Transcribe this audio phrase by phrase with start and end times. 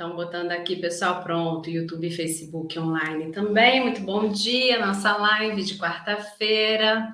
[0.00, 3.82] Estão botando aqui, pessoal, pronto, YouTube e Facebook online também.
[3.82, 7.12] Muito bom dia, nossa live de quarta-feira.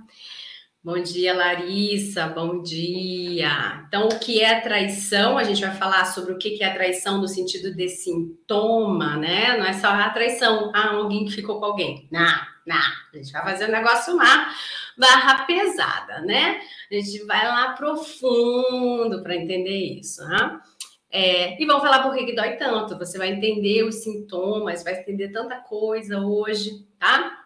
[0.85, 3.83] Bom dia, Larissa, bom dia.
[3.89, 5.37] Então, o que é traição?
[5.37, 9.59] A gente vai falar sobre o que é traição no sentido de sintoma, né?
[9.59, 12.07] Não é só a traição, ah, alguém que ficou com alguém.
[12.13, 12.77] Não, não.
[12.77, 14.55] A gente vai fazer um negócio lá,
[14.97, 16.61] barra pesada, né?
[16.89, 20.61] A gente vai lá profundo para entender isso, né?
[21.11, 22.99] É, e vamos falar por que, que dói tanto.
[22.99, 27.45] Você vai entender os sintomas, vai entender tanta coisa hoje, tá?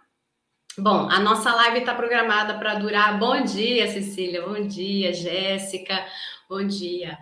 [0.79, 3.19] Bom, a nossa live está programada para durar.
[3.19, 4.43] Bom dia, Cecília.
[4.43, 6.07] Bom dia, Jéssica.
[6.48, 7.19] Bom dia.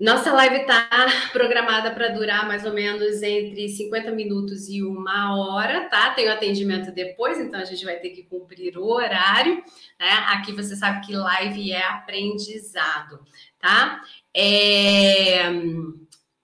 [0.00, 0.88] Nossa live está
[1.30, 6.14] programada para durar mais ou menos entre 50 minutos e uma hora, tá?
[6.14, 9.56] Tem o atendimento depois, então a gente vai ter que cumprir o horário,
[9.98, 10.10] né?
[10.28, 13.20] Aqui você sabe que live é aprendizado,
[13.58, 14.00] tá?
[14.34, 15.42] É...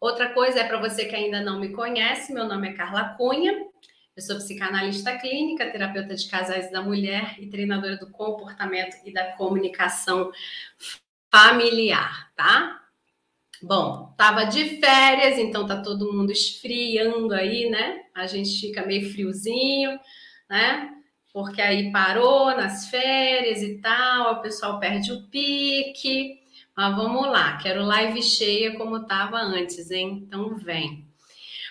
[0.01, 3.67] Outra coisa é para você que ainda não me conhece, meu nome é Carla Cunha,
[4.17, 9.33] eu sou psicanalista clínica, terapeuta de casais da mulher e treinadora do comportamento e da
[9.33, 10.33] comunicação
[11.31, 12.83] familiar, tá?
[13.63, 18.03] Bom, tava de férias, então tá todo mundo esfriando aí, né?
[18.15, 19.99] A gente fica meio friozinho,
[20.49, 20.91] né?
[21.33, 26.41] Porque aí parou nas férias e tal, o pessoal perde o pique.
[26.77, 30.23] Mas vamos lá, quero live cheia como estava antes, hein?
[30.27, 31.09] Então vem.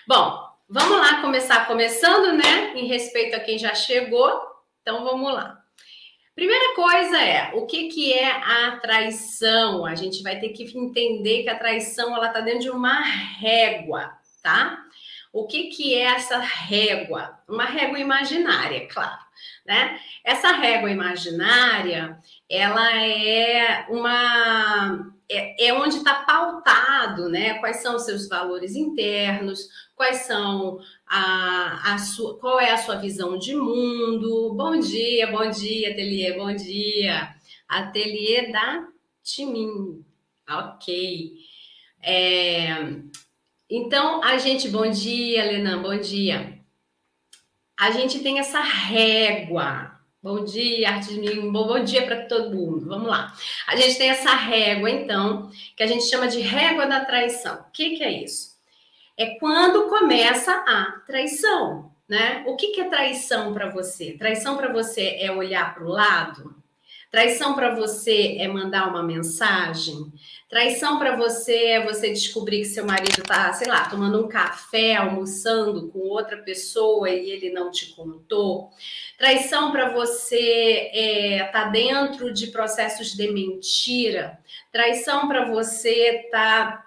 [0.08, 2.72] Bom, vamos lá começar começando, né?
[2.74, 4.28] Em respeito a quem já chegou.
[4.82, 5.62] Então vamos lá.
[6.34, 9.86] Primeira coisa é o que, que é a traição?
[9.86, 14.10] A gente vai ter que entender que a traição ela está dentro de uma régua,
[14.42, 14.76] tá?
[15.32, 17.38] O que, que é essa régua?
[17.48, 19.22] Uma régua imaginária, claro,
[19.64, 20.00] né?
[20.24, 27.54] Essa régua imaginária ela é uma é, é onde está pautado, né?
[27.54, 32.96] Quais são os seus valores internos, quais são a, a sua, qual é a sua
[32.96, 34.54] visão de mundo.
[34.54, 37.34] Bom dia, bom dia, Ateliê, bom dia.
[37.68, 38.86] Ateliê da
[39.22, 40.04] Timim.
[40.48, 41.34] Ok.
[42.00, 42.68] É,
[43.68, 46.60] então, a gente, bom dia, Lenan, bom dia.
[47.76, 49.95] A gente tem essa régua,
[50.26, 51.52] Bom dia, Artisminho.
[51.52, 52.84] Bom, bom dia para todo mundo.
[52.84, 53.32] Vamos lá.
[53.64, 57.60] A gente tem essa régua, então, que a gente chama de régua da traição.
[57.60, 58.56] O que, que é isso?
[59.16, 62.42] É quando começa a traição, né?
[62.48, 64.16] O que, que é traição para você?
[64.18, 66.56] Traição para você é olhar para o lado?
[67.10, 70.12] Traição para você é mandar uma mensagem?
[70.48, 74.96] Traição para você é você descobrir que seu marido está, sei lá, tomando um café,
[74.96, 78.70] almoçando com outra pessoa e ele não te contou?
[79.16, 84.38] Traição para você é tá dentro de processos de mentira?
[84.72, 86.84] Traição para você tá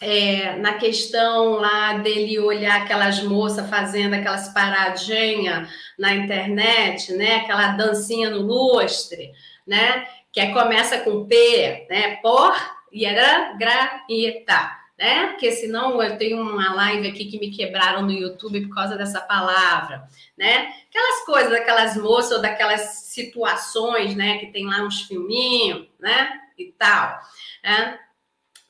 [0.00, 7.36] é, na questão lá dele olhar aquelas moças fazendo aquelas paradinhas na internet, né?
[7.36, 9.32] Aquela dancinha no lustre
[9.66, 10.06] né?
[10.32, 12.16] Que é, começa com P, né?
[12.16, 12.54] Por
[12.94, 15.26] e era graita, né?
[15.28, 19.20] Porque senão eu tenho uma live aqui que me quebraram no YouTube por causa dessa
[19.20, 20.06] palavra,
[20.38, 20.72] né?
[20.88, 24.38] Aquelas coisas, daquelas moças ou daquelas situações, né?
[24.38, 26.40] Que tem lá uns filminhos, né?
[26.56, 27.20] E tal,
[27.64, 27.98] né?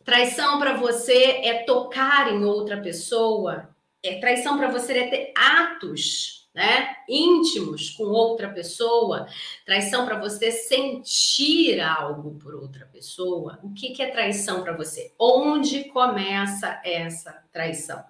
[0.04, 3.69] Traição para você é tocar em outra pessoa.
[4.03, 9.26] É traição para você é ter atos né, íntimos com outra pessoa,
[9.66, 13.59] traição para você sentir algo por outra pessoa.
[13.62, 15.12] O que, que é traição para você?
[15.19, 18.03] Onde começa essa traição?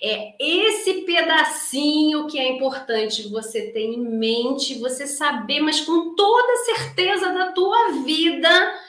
[0.00, 6.64] É esse pedacinho que é importante você ter em mente, você saber, mas com toda
[6.64, 8.80] certeza da tua vida,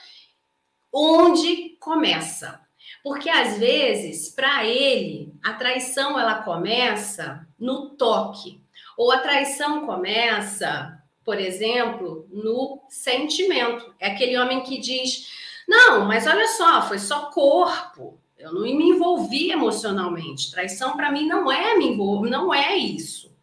[0.92, 2.60] onde começa.
[3.02, 8.63] Porque às vezes, para ele, a traição ela começa no toque,
[8.96, 13.94] ou a traição começa, por exemplo, no sentimento.
[13.98, 15.28] É aquele homem que diz:
[15.66, 18.18] Não, mas olha só, foi só corpo.
[18.38, 20.50] Eu não me envolvi emocionalmente.
[20.50, 23.34] Traição para mim não é me envolver, não é isso.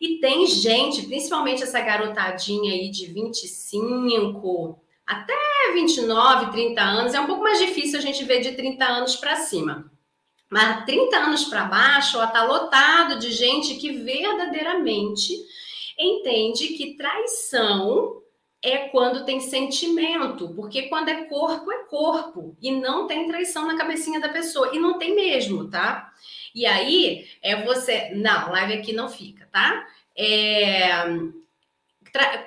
[0.00, 5.34] E tem gente, principalmente essa garotadinha aí de 25 até
[5.74, 9.36] 29, 30 anos, é um pouco mais difícil a gente ver de 30 anos para
[9.36, 9.90] cima.
[10.50, 15.32] Mas 30 anos para baixo, está lotado de gente que verdadeiramente
[15.96, 18.20] entende que traição
[18.62, 23.76] é quando tem sentimento, porque quando é corpo, é corpo, e não tem traição na
[23.76, 26.12] cabecinha da pessoa, e não tem mesmo, tá?
[26.54, 28.10] E aí é você.
[28.14, 29.86] Não, live aqui não fica, tá?
[30.16, 30.90] É,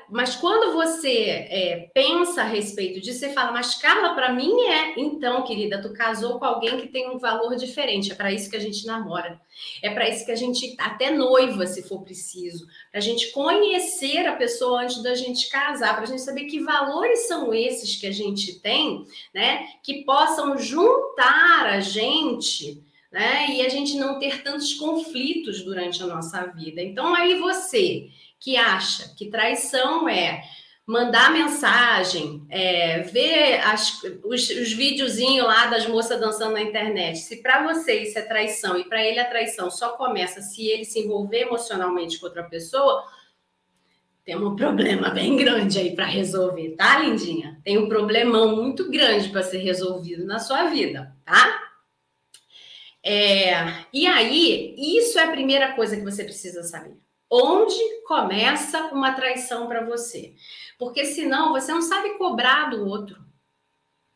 [0.09, 1.09] mas quando você
[1.49, 4.99] é, pensa a respeito disso, você fala, mas Carla, para mim é.
[4.99, 8.11] Então, querida, tu casou com alguém que tem um valor diferente.
[8.11, 9.39] É para isso que a gente namora.
[9.81, 12.67] É para isso que a gente até noiva, se for preciso.
[12.91, 16.59] Para a gente conhecer a pessoa antes da gente casar, para a gente saber que
[16.59, 19.67] valores são esses que a gente tem, né?
[19.81, 22.83] Que possam juntar a gente.
[23.11, 23.51] Né?
[23.51, 26.81] E a gente não ter tantos conflitos durante a nossa vida.
[26.81, 28.09] Então, aí você
[28.43, 30.43] que acha que traição é
[30.85, 37.19] mandar mensagem, é, ver as, os, os videozinhos lá das moças dançando na internet.
[37.19, 40.83] Se para você isso é traição e para ele a traição só começa se ele
[40.83, 43.05] se envolver emocionalmente com outra pessoa,
[44.25, 47.61] tem um problema bem grande aí para resolver, tá, lindinha?
[47.63, 51.61] Tem um problemão muito grande para ser resolvido na sua vida, tá?
[53.01, 57.02] É, e aí, isso é a primeira coisa que você precisa saber
[57.33, 60.35] onde começa uma traição para você.
[60.77, 63.17] Porque senão você não sabe cobrar do outro.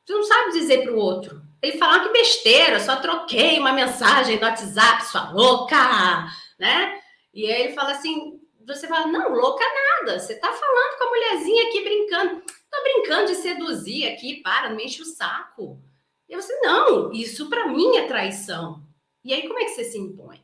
[0.06, 1.42] Você não sabe dizer para o outro.
[1.62, 6.28] Ele fala ah, que besteira, só troquei uma mensagem no WhatsApp, sua louca,
[6.60, 7.02] né?
[7.34, 11.10] E aí ele fala assim, você fala, não, louca nada, você tá falando com a
[11.10, 12.44] mulherzinha aqui brincando.
[12.70, 15.82] Tô brincando de seduzir aqui, para, não enche o saco.
[16.30, 18.84] E você, não, isso para mim é traição.
[19.24, 20.44] E aí como é que você se impõe?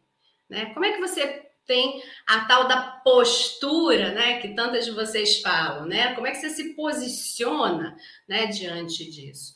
[0.50, 0.74] Né?
[0.74, 5.86] Como é que você tem a tal da postura, né, que tantas de vocês falam,
[5.86, 6.13] né?
[6.13, 7.95] Como é que você se posiciona,
[8.27, 9.54] né, diante disso?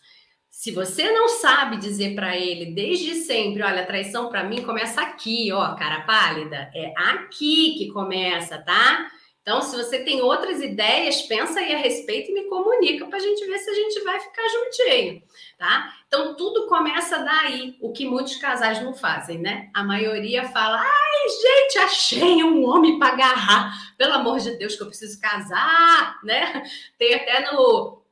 [0.49, 5.51] Se você não sabe dizer para ele desde sempre, olha, traição para mim começa aqui,
[5.51, 9.07] ó, cara pálida, é aqui que começa, tá?
[9.47, 13.21] Então, se você tem outras ideias, pensa aí a respeito e me comunica para a
[13.21, 15.23] gente ver se a gente vai ficar juntinho,
[15.57, 15.95] tá?
[16.05, 19.69] Então, tudo começa daí, o que muitos casais não fazem, né?
[19.73, 24.83] A maioria fala, ai, gente, achei um homem para agarrar, pelo amor de Deus, que
[24.83, 26.61] eu preciso casar, né?
[26.99, 28.03] Tem até no.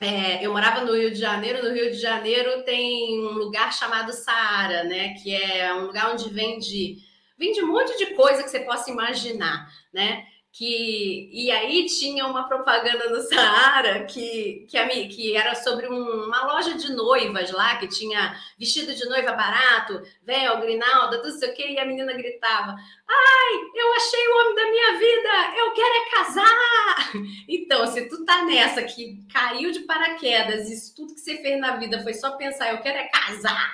[0.00, 4.12] É, eu morava no Rio de Janeiro, no Rio de Janeiro tem um lugar chamado
[4.12, 5.14] Saara, né?
[5.14, 6.98] Que é um lugar onde vende,
[7.36, 10.24] vende um monte de coisa que você possa imaginar, né?
[10.56, 16.24] Que e aí tinha uma propaganda no Saara que, que, a, que era sobre um,
[16.24, 21.44] uma loja de noivas lá, que tinha vestido de noiva barato, véu, grinalda, tudo isso
[21.44, 25.72] o que, e a menina gritava: Ai, eu achei o homem da minha vida, eu
[25.72, 27.12] quero é casar!
[27.48, 31.76] Então, se tu tá nessa que caiu de paraquedas, isso tudo que você fez na
[31.76, 33.72] vida foi só pensar, eu quero é casar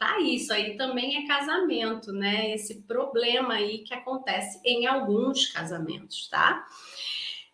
[0.00, 2.54] Tá, isso aí também é casamento, né?
[2.54, 6.66] Esse problema aí que acontece em alguns casamentos, tá?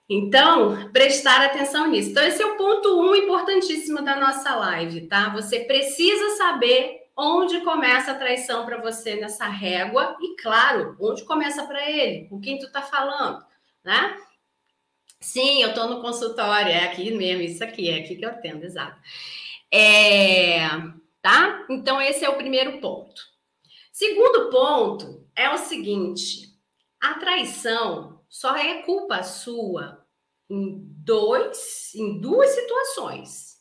[0.08, 2.10] Então, prestar atenção nisso.
[2.10, 5.30] Então, esse é o ponto um importantíssimo da nossa live, tá?
[5.30, 11.66] Você precisa saber onde começa a traição para você nessa régua e, claro, onde começa
[11.66, 13.44] para ele, com quem tu tá falando,
[13.84, 14.16] né?
[15.18, 18.64] Sim, eu tô no consultório, é aqui mesmo, isso aqui, é aqui que eu atendo,
[18.64, 19.00] exato.
[19.68, 20.60] É
[21.26, 21.66] tá?
[21.68, 23.20] Então, esse é o primeiro ponto.
[23.92, 26.56] Segundo ponto é o seguinte:
[27.00, 30.06] a traição só é culpa sua
[30.48, 33.56] em dois, em duas situações.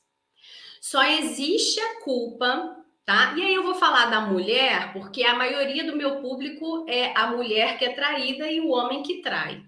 [0.79, 3.33] Só existe a culpa, tá?
[3.35, 7.25] E aí eu vou falar da mulher, porque a maioria do meu público é a
[7.31, 9.63] mulher que é traída e o homem que trai.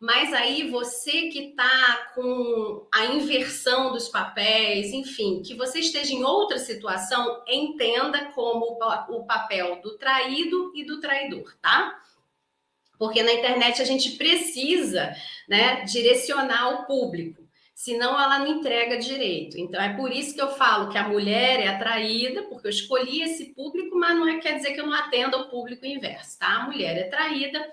[0.00, 6.22] Mas aí você que está com a inversão dos papéis, enfim, que você esteja em
[6.22, 8.78] outra situação, entenda como
[9.08, 12.00] o papel do traído e do traidor, tá?
[12.96, 15.12] Porque na internet a gente precisa,
[15.48, 17.42] né, direcionar o público,
[17.74, 19.58] senão ela não entrega direito.
[19.58, 23.22] Então é por isso que eu falo que a mulher é atraída, porque eu escolhi
[23.22, 26.54] esse público, mas não é, quer dizer que eu não atenda o público inverso, tá?
[26.54, 27.68] A mulher é traída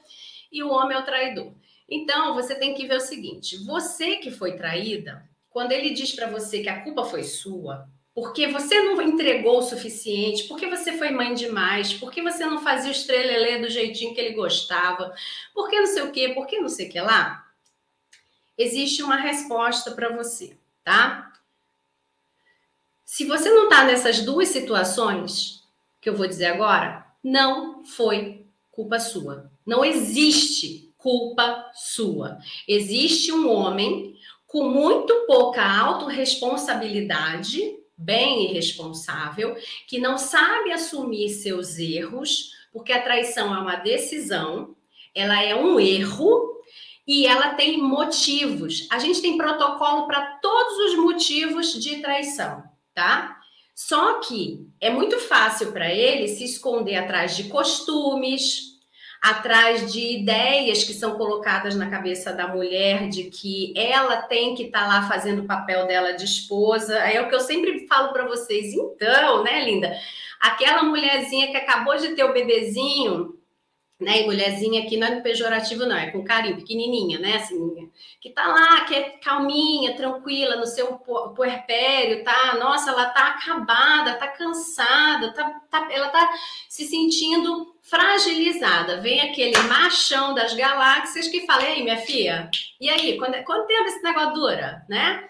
[0.52, 1.54] e o homem é o traidor.
[1.90, 6.30] Então, você tem que ver o seguinte: você que foi traída, quando ele diz para
[6.30, 11.12] você que a culpa foi sua, porque você não entregou o suficiente, porque você foi
[11.12, 15.14] mãe demais, porque você não fazia o estrelelê do jeitinho que ele gostava,
[15.54, 17.46] porque não sei o quê, porque não sei o que lá,
[18.58, 21.34] existe uma resposta para você, tá?
[23.04, 25.64] Se você não está nessas duas situações
[26.02, 29.52] que eu vou dizer agora, não foi culpa sua.
[29.66, 32.40] Não existe culpa sua.
[32.68, 34.16] Existe um homem
[34.48, 37.62] com muito pouca autorresponsabilidade,
[37.96, 39.56] bem irresponsável,
[39.88, 44.76] que não sabe assumir seus erros, porque a traição é uma decisão,
[45.14, 46.60] ela é um erro
[47.08, 48.88] e ela tem motivos.
[48.90, 52.64] A gente tem protocolo para todos os motivos de traição,
[52.96, 53.40] tá?
[53.76, 58.75] Só que é muito fácil para ele se esconder atrás de costumes,
[59.22, 64.64] atrás de ideias que são colocadas na cabeça da mulher de que ela tem que
[64.64, 66.98] estar tá lá fazendo o papel dela de esposa.
[66.98, 68.74] É o que eu sempre falo para vocês.
[68.74, 69.96] Então, né, linda?
[70.40, 73.36] Aquela mulherzinha que acabou de ter o bebezinho,
[74.00, 74.22] né?
[74.22, 77.38] E mulherzinha aqui não é pejorativo, não, é com carinho, pequenininha, né?
[77.38, 80.88] Assim, que tá lá, que é calminha, tranquila no seu
[81.36, 82.56] puerpério, tá?
[82.60, 86.30] Nossa, ela tá acabada, tá cansada, tá, tá, ela tá
[86.68, 89.00] se sentindo fragilizada.
[89.00, 92.50] Vem aquele machão das galáxias que fala, e aí, minha filha,
[92.82, 95.30] e aí, quando, quanto tempo esse negócio dura, né?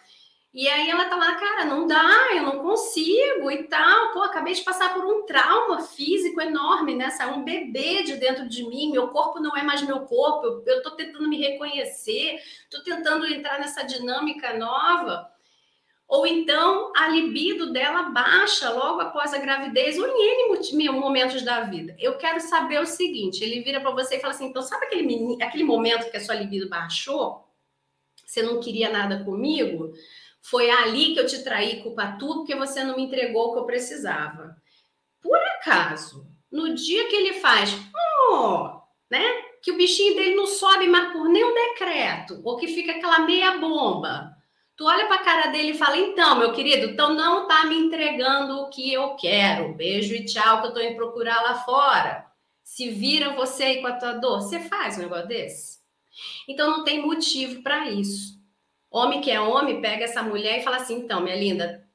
[0.55, 4.13] E aí ela tá lá, cara, não dá, eu não consigo e tal.
[4.13, 7.09] Pô, acabei de passar por um trauma físico enorme, né?
[7.09, 10.81] Saiu um bebê de dentro de mim, meu corpo não é mais meu corpo, eu,
[10.81, 12.39] tô tentando me reconhecer,
[12.71, 15.29] tô tentando entrar nessa dinâmica nova.
[16.07, 21.61] Ou então a libido dela baixa logo após a gravidez, ou em N momentos da
[21.61, 21.97] vida.
[21.99, 25.37] Eu quero saber o seguinte: ele vira para você e fala assim, então sabe aquele,
[25.43, 27.44] aquele momento que a sua libido baixou?
[28.35, 29.93] Você não queria nada comigo?
[30.41, 33.59] Foi ali que eu te traí, culpa tudo, porque você não me entregou o que
[33.59, 34.57] eu precisava.
[35.21, 37.73] Por acaso, no dia que ele faz,
[38.29, 38.71] oh,
[39.09, 39.23] né?
[39.61, 43.57] Que o bichinho dele não sobe mais por nenhum decreto, ou que fica aquela meia
[43.57, 44.35] bomba.
[44.75, 47.77] Tu olha para a cara dele e fala: então, meu querido, então não tá me
[47.77, 49.73] entregando o que eu quero.
[49.75, 52.25] Beijo e tchau, que eu tô indo procurar lá fora.
[52.61, 55.84] Se vira você aí com a tua dor, você faz um negócio desse?
[56.47, 58.35] Então não tem motivo para isso.
[58.89, 61.85] Homem que é homem pega essa mulher e fala assim: então, minha linda,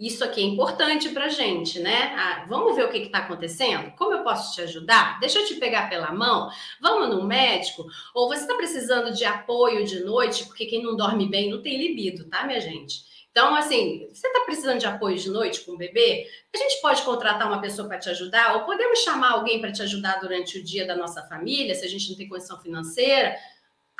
[0.00, 2.14] isso aqui é importante para gente, né?
[2.16, 3.92] Ah, vamos ver o que está acontecendo?
[3.96, 5.20] Como eu posso te ajudar?
[5.20, 6.50] Deixa eu te pegar pela mão.
[6.80, 7.84] Vamos no médico?
[8.14, 10.46] Ou você está precisando de apoio de noite?
[10.46, 13.10] Porque quem não dorme bem não tem libido, tá, minha gente?
[13.30, 16.26] Então, assim, você está precisando de apoio de noite com o bebê?
[16.52, 18.56] A gente pode contratar uma pessoa para te ajudar?
[18.56, 21.88] Ou podemos chamar alguém para te ajudar durante o dia da nossa família, se a
[21.88, 23.36] gente não tem condição financeira?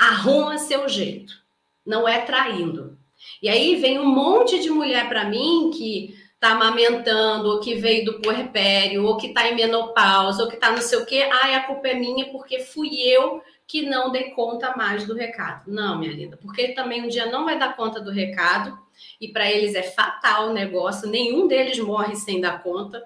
[0.01, 1.41] Arruma seu jeito
[1.85, 2.99] não é traindo.
[3.43, 8.07] E aí vem um monte de mulher para mim que tá amamentando, ou que veio
[8.07, 11.29] do puerpério, ou que tá em menopausa, ou que tá não sei o quê.
[11.31, 15.71] Ai, a culpa é minha porque fui eu que não dei conta mais do recado.
[15.71, 18.77] Não, minha linda, porque ele também um dia não vai dar conta do recado,
[19.21, 23.03] e para eles é fatal o negócio, nenhum deles morre sem dar conta,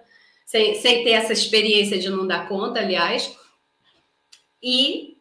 [0.46, 3.36] sem, sem ter essa experiência de não dar conta, aliás.
[4.62, 5.13] E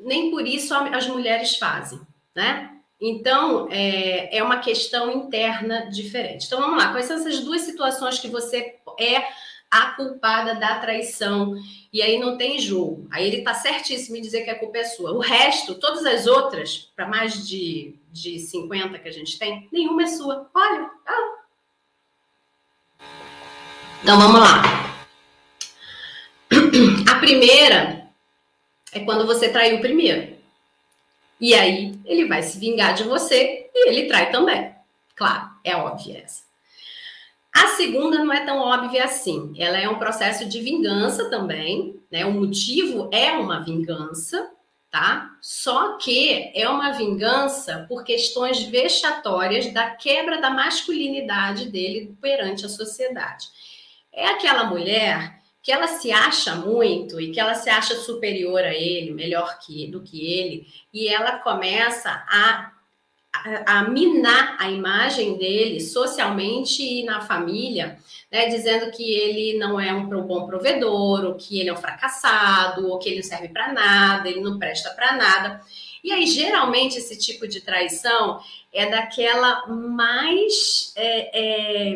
[0.00, 2.00] nem por isso as mulheres fazem,
[2.34, 2.74] né?
[3.00, 6.46] Então, é, é uma questão interna diferente.
[6.46, 6.90] Então, vamos lá.
[6.90, 9.22] Quais são essas duas situações que você é
[9.70, 11.54] a culpada da traição?
[11.92, 13.06] E aí não tem jogo.
[13.10, 15.12] Aí ele tá certíssimo em dizer que a culpa é sua.
[15.12, 20.02] O resto, todas as outras, para mais de, de 50 que a gente tem, nenhuma
[20.02, 20.50] é sua.
[20.52, 21.34] Olha, ah.
[24.02, 24.62] Então, vamos lá.
[27.12, 28.07] A primeira
[28.92, 30.36] é quando você traiu primeiro.
[31.40, 34.74] E aí ele vai se vingar de você e ele trai também.
[35.14, 36.42] Claro, é óbvio essa.
[37.54, 39.52] A segunda não é tão óbvia assim.
[39.56, 42.24] Ela é um processo de vingança também, né?
[42.24, 44.50] O motivo é uma vingança,
[44.90, 45.36] tá?
[45.40, 52.68] Só que é uma vingança por questões vexatórias da quebra da masculinidade dele perante a
[52.68, 53.48] sociedade.
[54.12, 55.37] É aquela mulher
[55.68, 59.86] que ela se acha muito e que ela se acha superior a ele, melhor que,
[59.88, 62.72] do que ele, e ela começa a,
[63.30, 67.98] a, a minar a imagem dele socialmente e na família,
[68.32, 72.88] né, dizendo que ele não é um bom provedor, ou que ele é um fracassado,
[72.88, 75.60] ou que ele não serve para nada, ele não presta para nada.
[76.02, 78.40] E aí, geralmente, esse tipo de traição
[78.72, 80.94] é daquela mais.
[80.96, 81.94] É, é,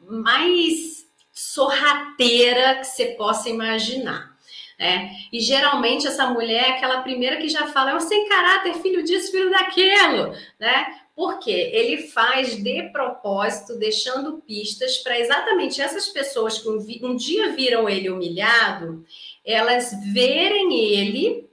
[0.00, 1.01] mais
[1.32, 4.32] sorrateira que você possa imaginar.
[4.78, 5.12] Né?
[5.32, 9.02] E geralmente essa mulher é aquela primeira que já fala, é um sem caráter, filho
[9.02, 10.98] disso, filho daquilo, né?
[11.14, 17.88] Porque ele faz de propósito, deixando pistas para exatamente essas pessoas que um, dia viram
[17.88, 19.04] ele humilhado,
[19.44, 21.48] elas verem ele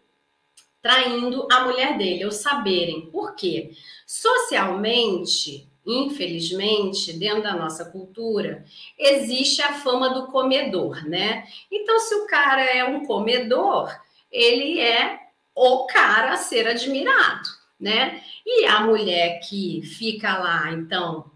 [0.82, 3.12] traindo a mulher dele, ou saberem.
[3.12, 3.72] Por quê?
[4.08, 8.64] Socialmente, infelizmente, dentro da nossa cultura,
[8.98, 11.48] existe a fama do comedor, né?
[11.72, 13.92] Então, se o cara é um comedor,
[14.32, 15.20] ele é
[15.56, 18.22] o cara a ser admirado, né?
[18.46, 21.32] E a mulher que fica lá, então,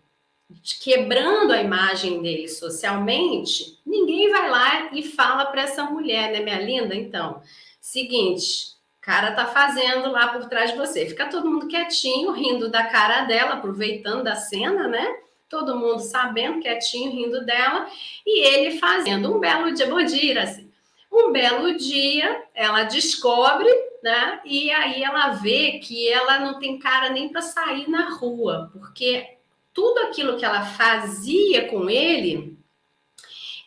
[0.81, 6.61] quebrando a imagem dele socialmente, ninguém vai lá e fala para essa mulher, né, minha
[6.61, 6.95] linda?
[6.95, 7.41] Então,
[7.81, 8.72] seguinte,
[9.03, 11.05] cara tá fazendo lá por trás de você.
[11.05, 15.05] Fica todo mundo quietinho, rindo da cara dela, aproveitando da cena, né?
[15.49, 17.87] Todo mundo sabendo, quietinho, rindo dela,
[18.25, 20.71] e ele fazendo um belo dia, bom dia, assim.
[21.11, 23.69] Um belo dia, ela descobre,
[24.01, 24.39] né?
[24.45, 29.37] E aí ela vê que ela não tem cara nem para sair na rua, porque
[29.73, 32.57] tudo aquilo que ela fazia com ele,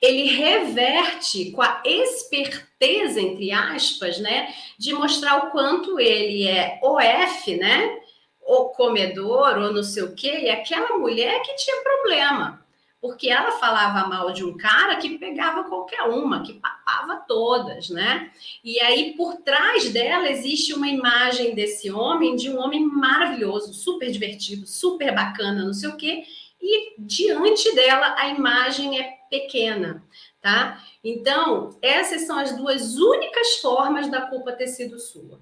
[0.01, 4.55] ele reverte com a esperteza, entre aspas, né?
[4.79, 7.99] De mostrar o quanto ele é OF, né?
[8.43, 12.67] O comedor, ou não sei o quê, e aquela mulher que tinha problema
[13.07, 18.33] porque ela falava mal de um cara que pegava qualquer uma, que papava todas, né?
[18.65, 24.11] E aí por trás dela existe uma imagem desse homem, de um homem maravilhoso, super
[24.11, 26.25] divertido, super bacana, não sei o quê,
[26.61, 30.03] e diante dela a imagem é pequena,
[30.41, 30.83] tá?
[31.03, 35.41] Então, essas são as duas únicas formas da culpa ter sido sua.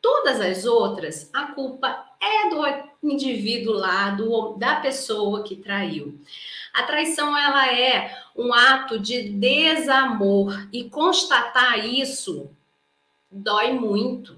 [0.00, 6.20] Todas as outras, a culpa é do indivíduo lá, do, da pessoa que traiu.
[6.72, 12.50] A traição ela é um ato de desamor e constatar isso
[13.30, 14.36] dói muito.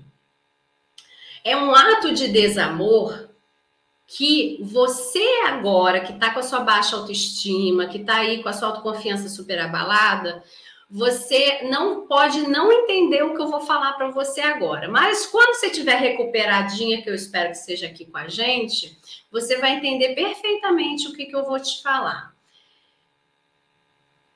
[1.45, 3.30] É um ato de desamor
[4.13, 8.53] que você agora, que está com a sua baixa autoestima, que está aí com a
[8.53, 10.43] sua autoconfiança super abalada,
[10.91, 14.89] você não pode não entender o que eu vou falar para você agora.
[14.89, 18.99] Mas quando você estiver recuperadinha, que eu espero que seja aqui com a gente,
[19.31, 22.35] você vai entender perfeitamente o que, que eu vou te falar.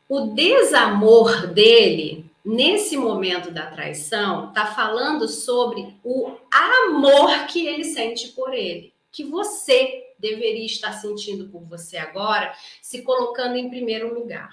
[0.08, 8.28] O desamor dele, nesse momento da traição, está falando sobre o amor que ele sente
[8.28, 12.52] por ele, que você deveria estar sentindo por você agora,
[12.82, 14.50] se colocando em primeiro lugar.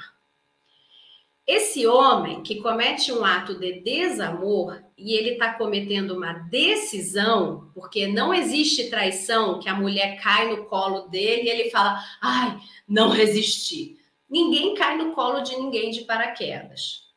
[1.47, 8.05] Esse homem que comete um ato de desamor e ele está cometendo uma decisão, porque
[8.05, 13.09] não existe traição que a mulher cai no colo dele e ele fala, ai, não
[13.09, 13.97] resisti.
[14.29, 17.10] Ninguém cai no colo de ninguém de paraquedas.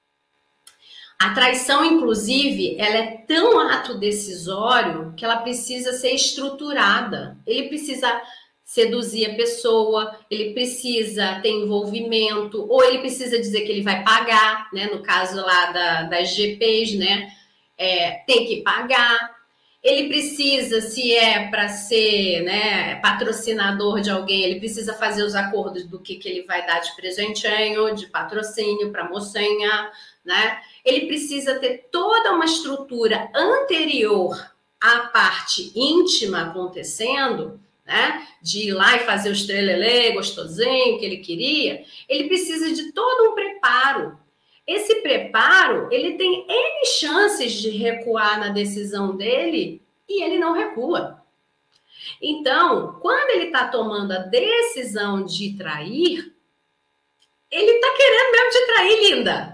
[1.19, 7.39] A traição, inclusive, ela é tão ato decisório que ela precisa ser estruturada.
[7.47, 8.21] Ele precisa
[8.65, 14.69] seduzir a pessoa, ele precisa ter envolvimento, ou ele precisa dizer que ele vai pagar,
[14.73, 14.87] né?
[14.87, 17.31] No caso lá da, das GPs, né?
[17.79, 19.35] É, tem que pagar.
[19.83, 25.87] Ele precisa, se é para ser né, patrocinador de alguém, ele precisa fazer os acordos
[25.87, 29.91] do que, que ele vai dar de presentinho, de patrocínio para mocinha,
[30.25, 30.61] né?
[30.85, 38.27] Ele precisa ter toda uma estrutura anterior à parte íntima acontecendo né?
[38.41, 43.31] De ir lá e fazer o estrelelê gostosinho que ele queria, ele precisa de todo
[43.31, 44.19] um preparo.
[44.67, 51.23] Esse preparo, ele tem N chances de recuar na decisão dele e ele não recua.
[52.21, 56.33] Então, quando ele está tomando a decisão de trair,
[57.51, 59.54] ele está querendo mesmo te trair, linda.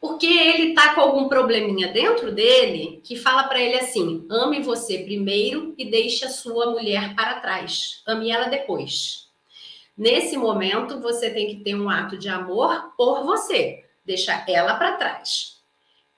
[0.00, 4.98] Porque ele tá com algum probleminha dentro dele que fala para ele assim: ame você
[4.98, 8.02] primeiro e deixe a sua mulher para trás.
[8.06, 9.28] Ame ela depois.
[9.96, 13.84] Nesse momento, você tem que ter um ato de amor por você.
[14.04, 15.58] Deixa ela para trás.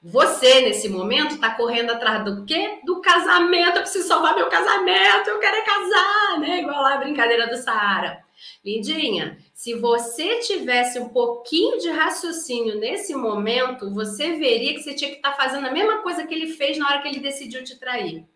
[0.03, 2.81] Você, nesse momento, está correndo atrás do quê?
[2.85, 3.77] Do casamento.
[3.77, 5.29] Eu preciso salvar meu casamento.
[5.29, 6.61] Eu quero é casar, né?
[6.61, 8.23] Igual lá a brincadeira do Saara.
[8.65, 15.11] Lindinha, se você tivesse um pouquinho de raciocínio nesse momento, você veria que você tinha
[15.11, 17.65] que estar tá fazendo a mesma coisa que ele fez na hora que ele decidiu
[17.65, 18.27] te trair.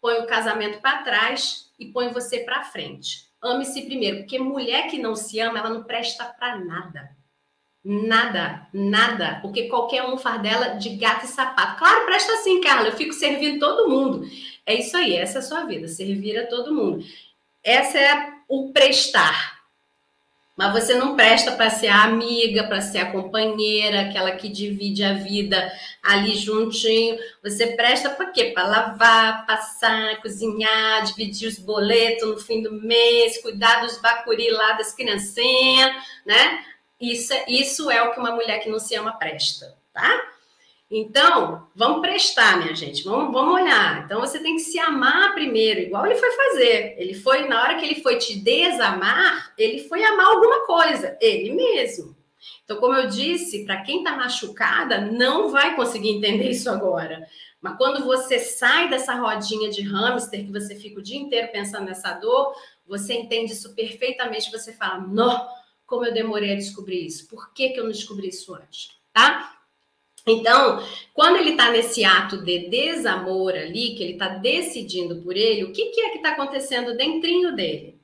[0.00, 3.30] Põe o casamento para trás e põe você para frente.
[3.40, 7.16] Ame-se primeiro, porque mulher que não se ama, ela não presta para nada.
[7.84, 11.78] Nada, nada, porque qualquer um faz dela de gato e sapato.
[11.78, 14.24] Claro, presta sim, Carla, eu fico servindo todo mundo.
[14.64, 17.04] É isso aí, essa é a sua vida, servir a todo mundo.
[17.64, 19.62] Essa é o prestar.
[20.54, 25.02] Mas você não presta para ser a amiga, para ser a companheira, aquela que divide
[25.02, 27.18] a vida ali juntinho.
[27.42, 28.52] Você presta para quê?
[28.54, 34.72] Para lavar, passar, cozinhar, dividir os boletos no fim do mês, cuidar dos bacuri lá
[34.72, 35.90] das criancinhas,
[36.26, 36.62] né?
[37.00, 40.22] Isso, é, isso é o que uma mulher que não se ama presta, tá?
[40.94, 44.04] Então, vamos prestar, minha gente, vamos, vamos olhar.
[44.04, 46.96] Então, você tem que se amar primeiro, igual ele foi fazer.
[46.98, 51.50] Ele foi, na hora que ele foi te desamar, ele foi amar alguma coisa, ele
[51.52, 52.14] mesmo.
[52.62, 57.26] Então, como eu disse, para quem está machucada, não vai conseguir entender isso agora.
[57.58, 61.86] Mas quando você sai dessa rodinha de hamster, que você fica o dia inteiro pensando
[61.86, 62.54] nessa dor,
[62.86, 64.52] você entende isso perfeitamente.
[64.52, 65.48] Você fala, não,
[65.86, 67.26] como eu demorei a descobrir isso?
[67.28, 68.90] Por que, que eu não descobri isso antes?
[69.10, 69.61] Tá?
[70.26, 75.64] Então, quando ele está nesse ato de desamor ali, que ele está decidindo por ele,
[75.64, 78.00] o que, que é que está acontecendo dentrinho dele?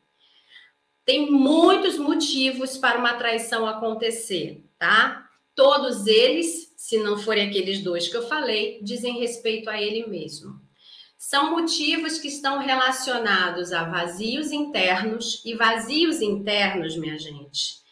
[1.04, 5.26] Tem muitos motivos para uma traição acontecer, tá?
[5.54, 10.59] Todos eles se não forem aqueles dois que eu falei, dizem respeito a ele mesmo.
[11.18, 17.83] São motivos que estão relacionados a vazios internos e vazios internos, minha gente.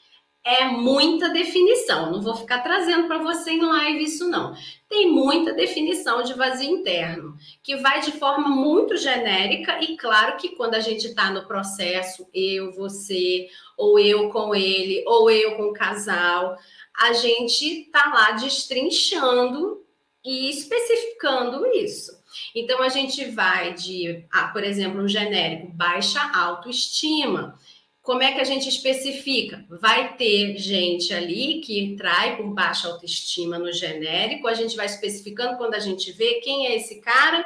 [0.49, 4.55] É muita definição, não vou ficar trazendo para você em live isso não.
[4.89, 10.51] Tem muita definição de vazio interno, que vai de forma muito genérica e claro que
[10.51, 15.65] quando a gente está no processo, eu, você, ou eu com ele, ou eu com
[15.65, 16.57] o casal,
[16.97, 19.85] a gente está lá destrinchando
[20.25, 22.17] e especificando isso.
[22.55, 27.59] Então a gente vai de, ah, por exemplo, um genérico, baixa autoestima.
[28.07, 29.67] Como é que a gente especifica?
[29.69, 35.59] Vai ter gente ali que trai por baixa autoestima no genérico, a gente vai especificando
[35.59, 37.45] quando a gente vê quem é esse cara.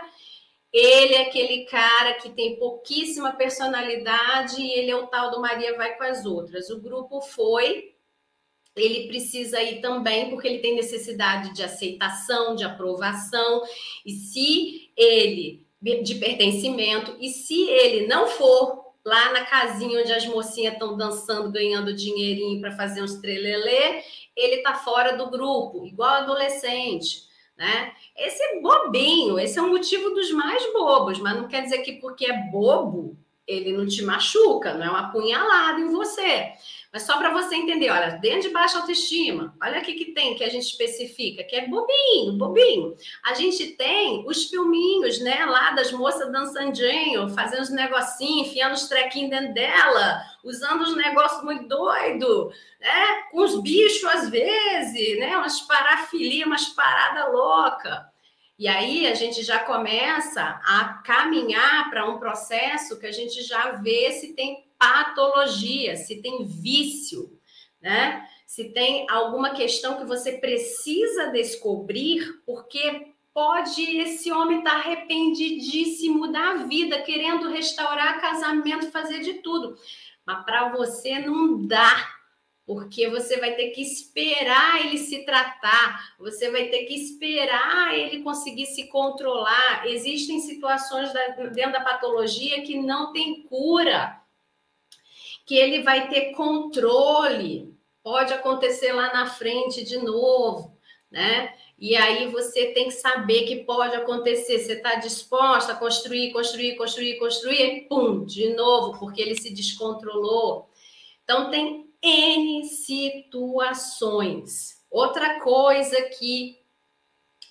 [0.71, 5.79] Ele é aquele cara que tem pouquíssima personalidade e ele é o tal do Maria
[5.79, 6.69] vai com as outras.
[6.69, 7.95] O grupo foi
[8.77, 13.63] ele precisa ir também porque ele tem necessidade de aceitação, de aprovação,
[14.05, 20.27] e se ele de pertencimento, e se ele não for lá na casinha onde as
[20.27, 24.03] mocinhas estão dançando, ganhando dinheirinho para fazer uns trelelê,
[24.37, 27.23] ele está fora do grupo, igual adolescente,
[27.57, 27.93] né?
[28.17, 31.93] Esse é bobinho, esse é um motivo dos mais bobos, mas não quer dizer que
[31.93, 36.53] porque é bobo, ele não te machuca, não é uma punhalada em você.
[36.93, 40.43] Mas só para você entender, olha, dentro de baixa autoestima, olha aqui que tem que
[40.43, 42.97] a gente especifica, que é bobinho, bobinho.
[43.25, 48.89] A gente tem os filminhos, né, lá das moças dançandinho, fazendo os negocinhos, enfiando os
[48.89, 52.51] trequinhos dentro dela, usando os negócios muito doido,
[52.81, 58.01] né, com os bichos às vezes, né, umas parafilia, umas paradas loucas.
[58.59, 63.71] E aí a gente já começa a caminhar para um processo que a gente já
[63.71, 67.39] vê se tem patologia, se tem vício,
[67.83, 68.27] né?
[68.47, 76.33] Se tem alguma questão que você precisa descobrir, porque pode esse homem estar tá arrependidíssimo
[76.33, 79.77] da vida, querendo restaurar casamento, fazer de tudo.
[80.25, 82.09] Mas para você não dá,
[82.67, 88.23] porque você vai ter que esperar ele se tratar, você vai ter que esperar ele
[88.23, 89.87] conseguir se controlar.
[89.87, 91.13] Existem situações
[91.53, 94.20] dentro da patologia que não tem cura
[95.51, 97.77] que ele vai ter controle.
[98.05, 100.79] Pode acontecer lá na frente de novo,
[101.11, 101.53] né?
[101.77, 104.61] E aí você tem que saber que pode acontecer.
[104.61, 110.71] Você está disposta a construir, construir, construir, construir, pum, de novo, porque ele se descontrolou.
[111.25, 114.05] Então tem N situações.
[114.89, 116.61] Outra coisa que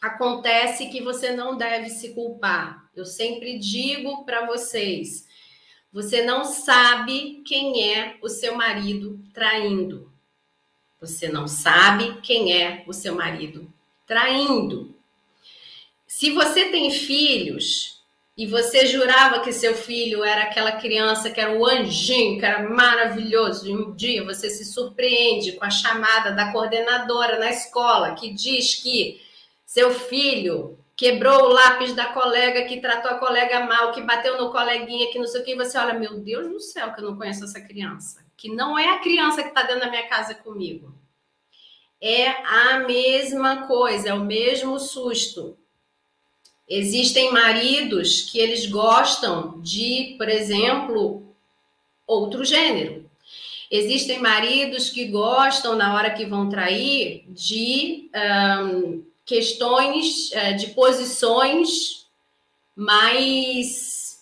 [0.01, 2.89] acontece que você não deve se culpar.
[2.95, 5.27] Eu sempre digo para vocês,
[5.91, 10.11] você não sabe quem é o seu marido traindo.
[11.01, 13.71] Você não sabe quem é o seu marido
[14.05, 14.95] traindo.
[16.07, 18.01] Se você tem filhos
[18.37, 22.69] e você jurava que seu filho era aquela criança que era o anjinho, que era
[22.69, 28.33] maravilhoso, e um dia você se surpreende com a chamada da coordenadora na escola que
[28.33, 29.21] diz que
[29.65, 34.51] seu filho quebrou o lápis da colega, que tratou a colega mal, que bateu no
[34.51, 37.05] coleguinha, que não sei o que, e você olha, meu Deus do céu, que eu
[37.05, 38.25] não conheço essa criança.
[38.35, 40.93] Que não é a criança que está dentro da minha casa comigo.
[42.01, 45.57] É a mesma coisa, é o mesmo susto.
[46.67, 51.33] Existem maridos que eles gostam de, por exemplo,
[52.05, 53.09] outro gênero.
[53.71, 58.11] Existem maridos que gostam, na hora que vão trair, de
[58.61, 62.07] um, questões é, de posições
[62.75, 64.17] mais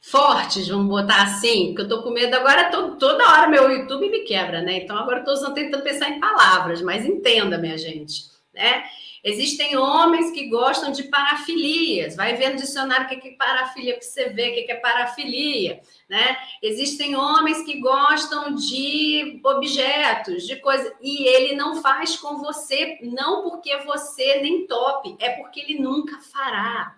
[0.00, 4.10] fortes, vamos botar assim, porque eu tô com medo agora, tô, toda hora meu YouTube
[4.10, 4.78] me quebra, né?
[4.78, 8.82] Então agora eu tô tentando pensar em palavras, mas entenda, minha gente, né?
[9.24, 12.16] Existem homens que gostam de parafilias.
[12.16, 15.80] Vai ver no dicionário o que é parafilia para você ver o que é parafilia,
[16.08, 16.36] né?
[16.62, 23.42] Existem homens que gostam de objetos, de coisas, e ele não faz com você, não
[23.42, 26.97] porque você nem top, é porque ele nunca fará.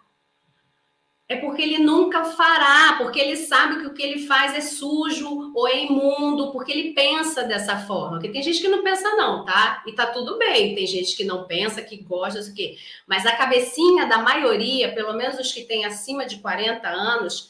[1.30, 5.52] É porque ele nunca fará, porque ele sabe que o que ele faz é sujo
[5.54, 8.18] ou é imundo, porque ele pensa dessa forma.
[8.18, 9.80] Porque tem gente que não pensa, não, tá?
[9.86, 10.74] E tá tudo bem.
[10.74, 12.76] Tem gente que não pensa, que gosta, isso quê.
[13.06, 17.48] Mas a cabecinha da maioria, pelo menos os que têm acima de 40 anos,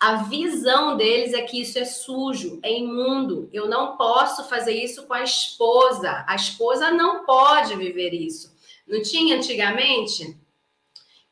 [0.00, 3.48] a visão deles é que isso é sujo, é imundo.
[3.52, 6.24] Eu não posso fazer isso com a esposa.
[6.26, 8.52] A esposa não pode viver isso.
[8.88, 10.36] Não tinha antigamente?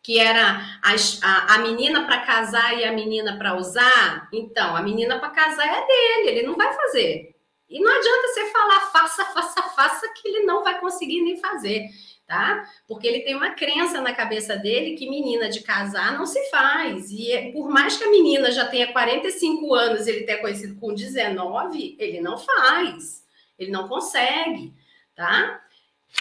[0.08, 4.80] Que era a, a, a menina para casar e a menina para usar, então a
[4.80, 7.36] menina para casar é dele, ele não vai fazer.
[7.68, 11.90] E não adianta você falar faça, faça, faça, que ele não vai conseguir nem fazer.
[12.26, 12.66] tá?
[12.86, 17.10] Porque ele tem uma crença na cabeça dele que menina de casar não se faz.
[17.10, 20.94] E é, por mais que a menina já tenha 45 anos, ele tenha conhecido com
[20.94, 23.26] 19, ele não faz.
[23.58, 24.72] Ele não consegue,
[25.14, 25.60] tá?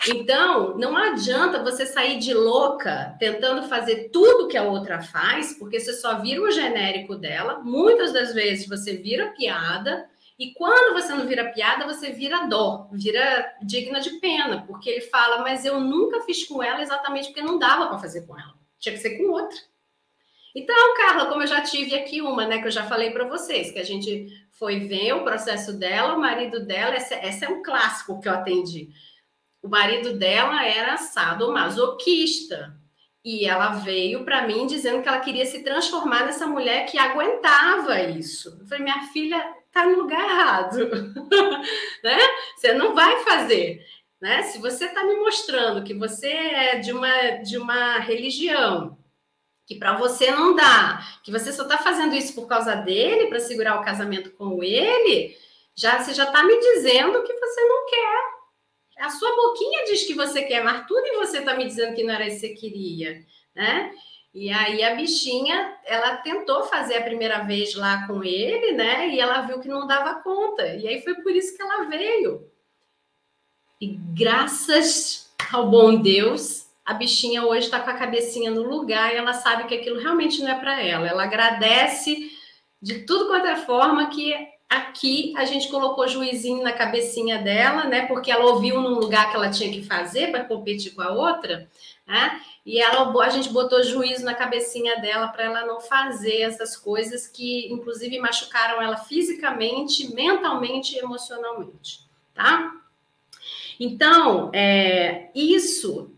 [0.07, 5.79] Então, não adianta você sair de louca tentando fazer tudo que a outra faz, porque
[5.79, 7.59] você só vira o genérico dela.
[7.59, 10.07] Muitas das vezes você vira piada,
[10.39, 15.01] e quando você não vira piada, você vira dó, vira digna de pena, porque ele
[15.01, 18.53] fala, mas eu nunca fiz com ela exatamente porque não dava para fazer com ela.
[18.79, 19.57] Tinha que ser com outra.
[20.55, 23.71] Então, Carla, como eu já tive aqui uma, né, que eu já falei para vocês,
[23.71, 27.63] que a gente foi ver o processo dela, o marido dela, essa, essa é um
[27.63, 28.89] clássico que eu atendi.
[29.67, 32.73] O marido dela era sadomasoquista.
[33.23, 37.99] E ela veio para mim dizendo que ela queria se transformar nessa mulher que aguentava
[38.01, 38.57] isso.
[38.61, 40.77] Eu falei, minha filha está no lugar errado,
[42.01, 42.17] né?
[42.55, 43.85] Você não vai fazer,
[44.21, 44.43] né?
[44.43, 48.97] Se você está me mostrando que você é de uma de uma religião
[49.65, 53.41] que para você não dá, que você só está fazendo isso por causa dele para
[53.41, 55.37] segurar o casamento com ele,
[55.75, 58.36] já você já está me dizendo que você não quer
[58.99, 62.03] a sua boquinha diz que você quer mas tudo e você está me dizendo que
[62.03, 63.91] não era isso que você queria, né?
[64.33, 69.09] E aí a bichinha, ela tentou fazer a primeira vez lá com ele, né?
[69.09, 70.75] E ela viu que não dava conta.
[70.75, 72.47] E aí foi por isso que ela veio.
[73.81, 79.17] E graças ao bom Deus, a bichinha hoje está com a cabecinha no lugar e
[79.17, 81.07] ela sabe que aquilo realmente não é para ela.
[81.07, 82.31] Ela agradece
[82.81, 84.33] de tudo quanto é forma que
[84.69, 88.05] Aqui a gente colocou juizinho na cabecinha dela, né?
[88.05, 91.69] Porque ela ouviu num lugar que ela tinha que fazer para competir com a outra,
[92.05, 92.41] né?
[92.65, 97.25] E ela, a gente botou juízo na cabecinha dela para ela não fazer essas coisas
[97.25, 102.01] que, inclusive, machucaram ela fisicamente, mentalmente e emocionalmente,
[102.33, 102.73] tá?
[103.79, 106.11] Então, é, isso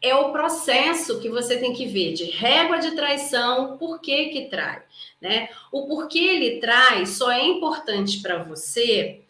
[0.00, 4.46] é o processo que você tem que ver de régua de traição, por que que
[4.46, 4.82] trai,
[5.22, 5.48] né?
[5.70, 9.20] O porquê ele trai só é importante para você,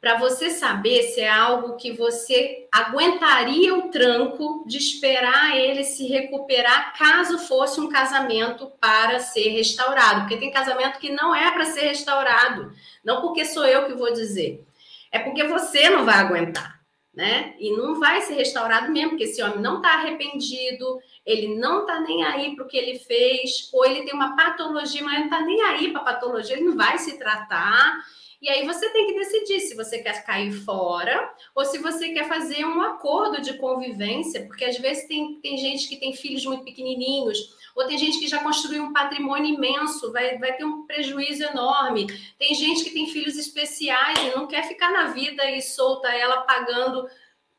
[0.00, 6.06] para você saber se é algo que você aguentaria o tranco de esperar ele se
[6.08, 11.64] recuperar caso fosse um casamento para ser restaurado, porque tem casamento que não é para
[11.64, 12.72] ser restaurado,
[13.04, 14.66] não porque sou eu que vou dizer,
[15.12, 16.77] é porque você não vai aguentar
[17.18, 17.56] né?
[17.58, 22.00] E não vai ser restaurado mesmo, porque esse homem não está arrependido, ele não está
[22.00, 25.40] nem aí para o que ele fez, ou ele tem uma patologia, mas não está
[25.40, 27.98] nem aí para a patologia, ele não vai se tratar.
[28.40, 32.28] E aí você tem que decidir se você quer cair fora ou se você quer
[32.28, 36.62] fazer um acordo de convivência, porque às vezes tem, tem gente que tem filhos muito
[36.62, 37.36] pequenininhos,
[37.78, 42.08] ou tem gente que já construiu um patrimônio imenso, vai, vai ter um prejuízo enorme.
[42.36, 46.38] Tem gente que tem filhos especiais e não quer ficar na vida e solta ela
[46.40, 47.08] pagando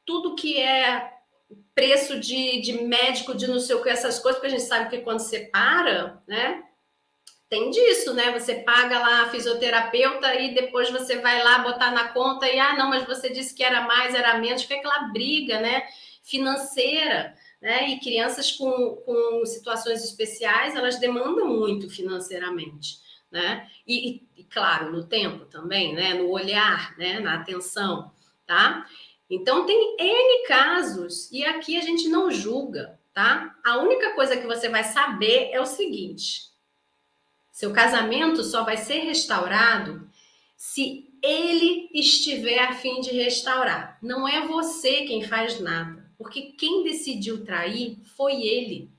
[0.06, 1.14] tudo que é
[1.74, 4.90] preço de, de médico, de não sei o que, essas coisas, porque a gente sabe
[4.90, 6.66] que quando você para, né?
[7.48, 8.38] Tem disso, né?
[8.38, 12.76] Você paga lá a fisioterapeuta e depois você vai lá botar na conta e, ah,
[12.76, 15.84] não, mas você disse que era mais, era menos, fica aquela briga, né?
[16.22, 17.90] Financeira né?
[17.90, 22.98] E crianças com, com situações especiais, elas demandam muito financeiramente,
[23.32, 23.70] né?
[23.86, 26.14] E, e, claro, no tempo também, né?
[26.14, 27.20] No olhar, né?
[27.20, 28.12] Na atenção,
[28.46, 28.86] tá?
[29.30, 33.56] Então, tem N casos, e aqui a gente não julga, tá?
[33.64, 36.50] A única coisa que você vai saber é o seguinte:
[37.52, 40.10] seu casamento só vai ser restaurado
[40.56, 43.98] se ele estiver a fim de restaurar.
[44.02, 45.99] Não é você quem faz nada.
[46.20, 48.92] Porque quem decidiu trair foi ele.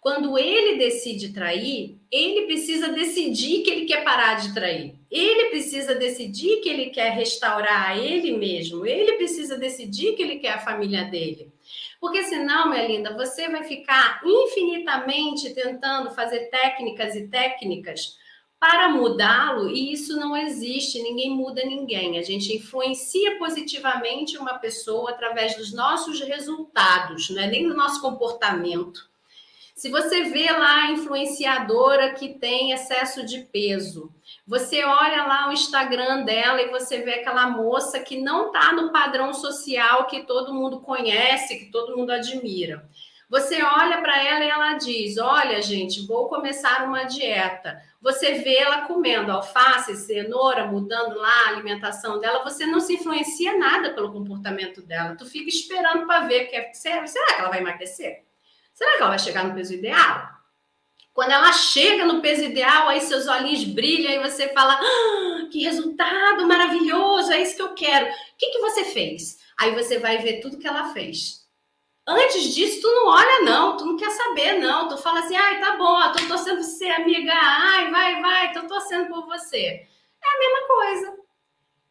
[0.00, 4.94] Quando ele decide trair, ele precisa decidir que ele quer parar de trair.
[5.08, 8.84] Ele precisa decidir que ele quer restaurar a ele mesmo.
[8.84, 11.52] Ele precisa decidir que ele quer a família dele.
[12.00, 18.18] Porque senão, minha linda, você vai ficar infinitamente tentando fazer técnicas e técnicas
[18.66, 22.18] para mudá-lo, e isso não existe, ninguém muda ninguém.
[22.18, 28.00] A gente influencia positivamente uma pessoa através dos nossos resultados, não é nem do nosso
[28.00, 29.08] comportamento.
[29.72, 34.12] Se você vê lá a influenciadora que tem excesso de peso,
[34.44, 38.90] você olha lá o Instagram dela e você vê aquela moça que não está no
[38.90, 42.88] padrão social que todo mundo conhece, que todo mundo admira.
[43.28, 47.82] Você olha para ela e ela diz: Olha, gente, vou começar uma dieta.
[48.00, 53.58] Você vê ela comendo alface, cenoura, mudando lá a alimentação dela, você não se influencia
[53.58, 55.16] nada pelo comportamento dela.
[55.16, 58.24] Tu fica esperando para ver que é, será que ela vai emagrecer?
[58.72, 60.36] Será que ela vai chegar no peso ideal?
[61.12, 65.64] Quando ela chega no peso ideal, aí seus olhinhos brilham e você fala: ah, que
[65.64, 68.06] resultado maravilhoso, é isso que eu quero.
[68.06, 69.38] O que, que você fez?
[69.58, 71.45] Aí você vai ver tudo que ela fez
[72.06, 74.88] Antes disso, tu não olha, não, tu não quer saber, não.
[74.88, 78.62] Tu fala assim, ai, tá bom, tô torcendo por você, amiga, ai, vai, vai, tô
[78.66, 79.58] torcendo por você.
[79.58, 79.86] É
[80.22, 81.16] a mesma coisa.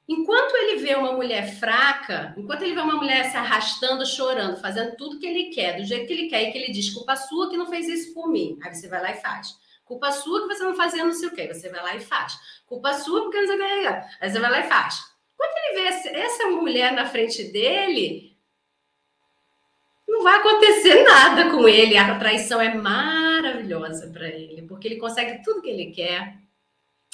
[0.08, 4.95] Enquanto ele vê uma mulher fraca, enquanto ele vê uma mulher se arrastando, chorando, fazendo
[4.95, 7.49] tudo que ele quer, do jeito que ele quer, e que ele diz, culpa sua
[7.49, 8.58] que não fez isso por mim.
[8.63, 9.58] Aí você vai lá e faz.
[9.84, 11.47] Culpa sua que você não fazia não sei o quê.
[11.51, 12.38] Você vai lá e faz.
[12.65, 13.88] Culpa sua porque não sei o quê.
[14.21, 15.04] Aí você vai lá e faz.
[15.36, 18.35] Quando ele vê essa mulher na frente dele,
[20.15, 21.97] não vai acontecer nada com ele.
[21.97, 26.38] A traição é maravilhosa para ele, porque ele consegue tudo que ele quer.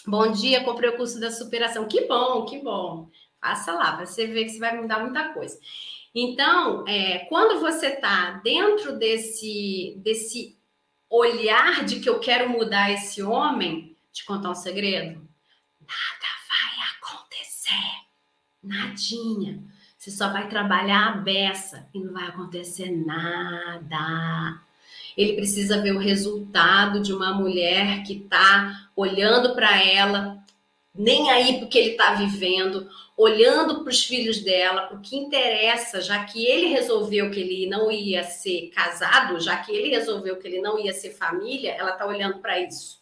[0.06, 1.88] Bom dia, comprei o curso da superação.
[1.88, 3.10] Que bom, que bom.
[3.40, 5.60] Faça lá, você ver que você vai mudar muita coisa.
[6.14, 10.58] Então, é, quando você está dentro desse, desse
[11.10, 15.28] olhar de que eu quero mudar esse homem, te contar um segredo?
[15.80, 18.06] Nada vai acontecer.
[18.62, 19.64] Nadinha.
[20.02, 24.60] Você só vai trabalhar a beça e não vai acontecer nada.
[25.16, 30.44] Ele precisa ver o resultado de uma mulher que está olhando para ela,
[30.96, 36.24] nem aí porque ele está vivendo, olhando para os filhos dela, o que interessa, já
[36.24, 40.62] que ele resolveu que ele não ia ser casado, já que ele resolveu que ele
[40.62, 43.00] não ia ser família, ela está olhando para isso.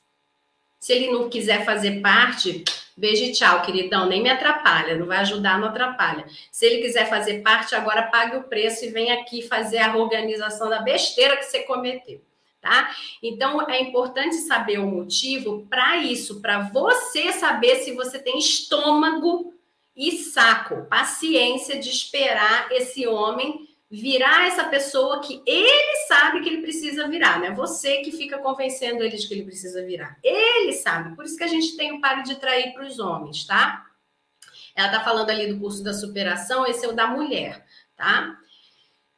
[0.77, 2.65] Se ele não quiser fazer parte,
[2.99, 4.07] Beijo e tchau, queridão.
[4.07, 6.25] Nem me atrapalha, não vai ajudar, não atrapalha.
[6.51, 10.69] Se ele quiser fazer parte, agora pague o preço e vem aqui fazer a organização
[10.69, 12.21] da besteira que você cometeu,
[12.59, 12.93] tá?
[13.23, 19.53] Então é importante saber o motivo para isso, para você saber se você tem estômago
[19.95, 26.61] e saco, paciência de esperar esse homem virar essa pessoa que ele sabe que ele
[26.61, 27.51] precisa virar, né?
[27.51, 30.17] Você que fica convencendo ele de que ele precisa virar.
[30.23, 33.45] Ele sabe, por isso que a gente tem o pare de trair para os homens,
[33.45, 33.85] tá?
[34.75, 37.65] Ela tá falando ali do curso da superação, esse é o da mulher,
[37.97, 38.37] tá?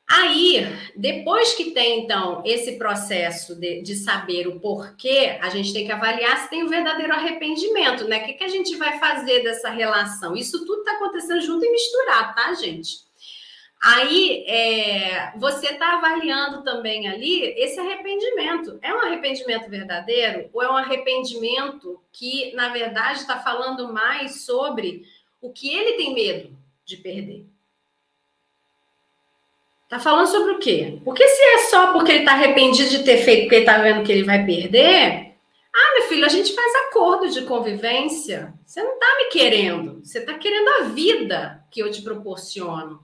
[0.09, 5.85] Aí, depois que tem, então, esse processo de, de, saber o porquê, a gente tem
[5.85, 8.21] que avaliar se tem o um verdadeiro arrependimento, né?
[8.21, 10.35] O que, que a gente vai fazer dessa relação?
[10.35, 13.10] Isso tudo está acontecendo junto e misturado, tá, gente?
[13.83, 18.77] Aí é, você está avaliando também ali esse arrependimento.
[18.79, 25.03] É um arrependimento verdadeiro ou é um arrependimento que, na verdade, está falando mais sobre
[25.41, 27.47] o que ele tem medo de perder?
[29.85, 31.01] Está falando sobre o quê?
[31.03, 34.05] Porque se é só porque ele está arrependido de ter feito porque ele está vendo
[34.05, 35.33] que ele vai perder,
[35.73, 38.53] ah, meu filho, a gente faz acordo de convivência.
[38.63, 43.01] Você não está me querendo, você está querendo a vida que eu te proporciono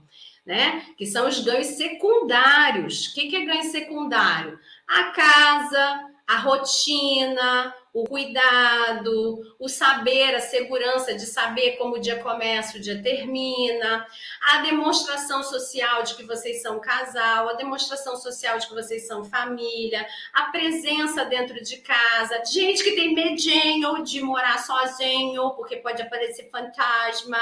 [0.48, 0.86] né?
[0.96, 3.08] Que são os ganhos secundários.
[3.08, 4.58] O que é ganho secundário?
[4.88, 12.18] A casa, a rotina, o cuidado, o saber, a segurança de saber como o dia
[12.22, 14.06] começa, o dia termina,
[14.42, 19.24] a demonstração social de que vocês são casal, a demonstração social de que vocês são
[19.24, 26.00] família, a presença dentro de casa, gente que tem medinho de morar sozinho, porque pode
[26.00, 27.38] aparecer fantasma,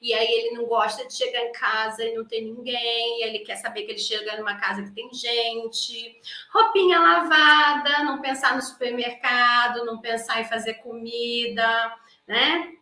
[0.00, 3.56] e aí ele não gosta de chegar em casa e não tem ninguém, ele quer
[3.56, 6.20] saber que ele chega numa casa que tem gente,
[6.52, 11.94] roupinha lavada, não pensar no supermercado, não pensar em fazer comida,
[12.26, 12.72] né?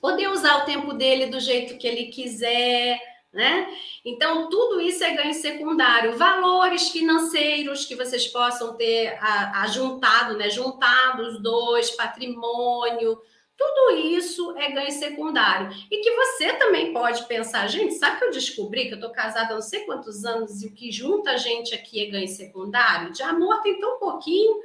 [0.00, 3.00] Poder usar o tempo dele do jeito que ele quiser,
[3.32, 3.66] né?
[4.04, 6.16] Então, tudo isso é ganho secundário.
[6.16, 9.18] Valores financeiros que vocês possam ter
[9.54, 10.50] ajuntado, né?
[10.50, 13.18] Juntado os dois, patrimônio,
[13.56, 15.70] tudo isso é ganho secundário.
[15.90, 19.52] E que você também pode pensar, gente, sabe que eu descobri que eu tô casada
[19.52, 23.12] há não sei quantos anos e o que junta a gente aqui é ganho secundário?
[23.12, 24.60] De amor tem tão pouquinho.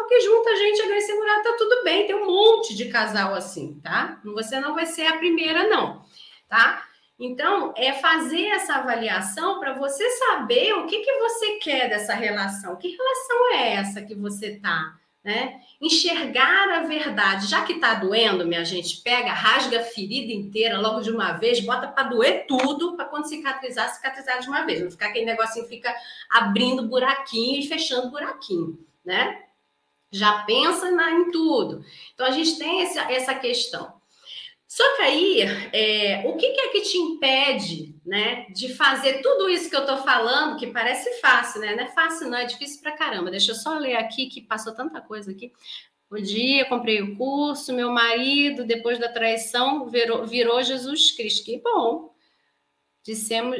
[0.00, 2.88] O que junta a gente é ganho segurado, tá tudo bem, tem um monte de
[2.88, 4.20] casal assim, tá?
[4.24, 6.04] Você não vai ser a primeira, não,
[6.48, 6.88] tá?
[7.18, 12.76] Então, é fazer essa avaliação para você saber o que, que você quer dessa relação.
[12.76, 14.96] Que relação é essa que você tá?
[15.24, 15.60] Né?
[15.80, 17.48] Enxergar a verdade.
[17.48, 21.58] Já que tá doendo, minha gente, pega, rasga a ferida inteira logo de uma vez,
[21.58, 24.80] bota para doer tudo, para quando cicatrizar, cicatrizar de uma vez.
[24.80, 25.92] Não ficar aquele negocinho fica
[26.30, 29.42] abrindo buraquinho e fechando buraquinho, né?
[30.10, 31.84] Já pensa na, em tudo.
[32.14, 33.98] Então a gente tem essa, essa questão.
[34.66, 35.40] Só que aí,
[35.72, 39.86] é, o que, que, é que te impede, né, de fazer tudo isso que eu
[39.86, 41.74] tô falando, que parece fácil, né?
[41.74, 43.30] Não é fácil, não, é difícil pra caramba.
[43.30, 45.52] Deixa eu só ler aqui, que passou tanta coisa aqui.
[46.10, 51.46] O dia, comprei o curso, meu marido, depois da traição, virou, virou Jesus Cristo.
[51.46, 52.14] Que bom.
[53.02, 53.56] Dissemos,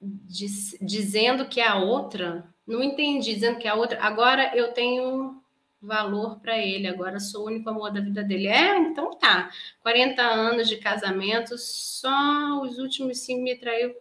[0.00, 5.39] diz, dizendo que a outra, não entendi, dizendo que a outra, agora eu tenho
[5.80, 8.48] valor para ele, agora sou o único amor da vida dele.
[8.48, 9.50] É, então tá.
[9.82, 13.94] 40 anos de casamento, só os últimos cinco me traiu.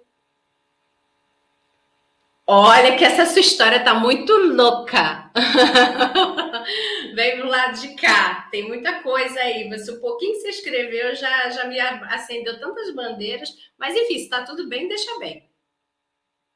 [2.52, 5.32] Olha que essa sua história tá muito louca.
[7.14, 8.48] Vem pro lado de cá.
[8.50, 9.70] Tem muita coisa aí.
[9.70, 13.56] Você, um pouquinho que você escreveu já, já me acendeu tantas bandeiras.
[13.78, 15.48] Mas enfim, se tá tudo bem, deixa bem.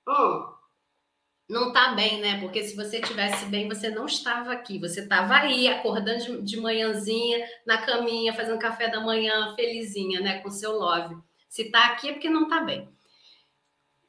[0.09, 0.53] Hum,
[1.50, 2.39] não tá bem, né?
[2.39, 4.80] Porque se você tivesse bem, você não estava aqui.
[4.80, 10.39] Você estava aí, acordando de, manhãzinha, na caminha, fazendo café da manhã, felizinha, né?
[10.39, 11.16] Com seu love.
[11.50, 12.89] Se tá aqui é porque não tá bem.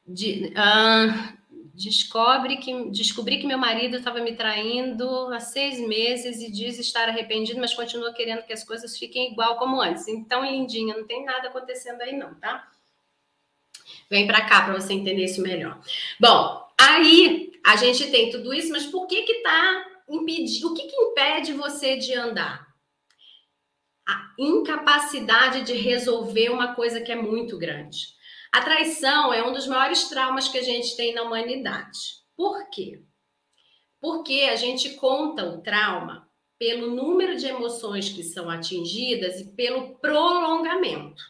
[0.07, 1.35] De, uh,
[1.73, 7.09] descobre que descobri que meu marido estava me traindo há seis meses e diz estar
[7.09, 10.07] arrependido, mas continua querendo que as coisas fiquem igual como antes.
[10.07, 12.71] Então, lindinha, não tem nada acontecendo aí não, tá?
[14.09, 15.79] Vem para cá para você entender isso melhor.
[16.19, 20.71] Bom, aí a gente tem tudo isso, mas por que que tá impedindo?
[20.71, 22.67] O que que impede você de andar?
[24.07, 28.15] A incapacidade de resolver uma coisa que é muito grande.
[28.51, 31.99] A traição é um dos maiores traumas que a gente tem na humanidade.
[32.37, 33.03] Por quê?
[33.99, 39.97] Porque a gente conta o trauma pelo número de emoções que são atingidas e pelo
[39.99, 41.21] prolongamento.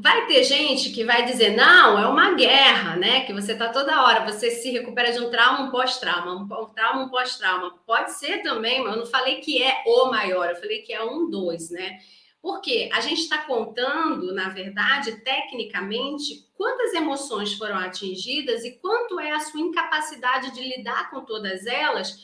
[0.00, 3.20] Vai ter gente que vai dizer, não, é uma guerra, né?
[3.26, 7.04] Que você tá toda hora, você se recupera de um trauma, um pós-trauma, um trauma,
[7.04, 7.78] um pós-trauma.
[7.86, 11.04] Pode ser também, mas eu não falei que é o maior, eu falei que é
[11.04, 11.98] um, dois, né?
[12.40, 19.32] Porque a gente está contando, na verdade, tecnicamente, quantas emoções foram atingidas e quanto é
[19.32, 22.16] a sua incapacidade de lidar com todas elas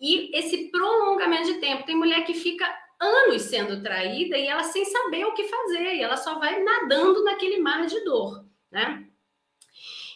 [0.00, 1.84] e esse prolongamento de tempo.
[1.84, 2.66] Tem mulher que fica
[3.00, 7.22] anos sendo traída e ela sem saber o que fazer, e ela só vai nadando
[7.24, 9.04] naquele mar de dor, né?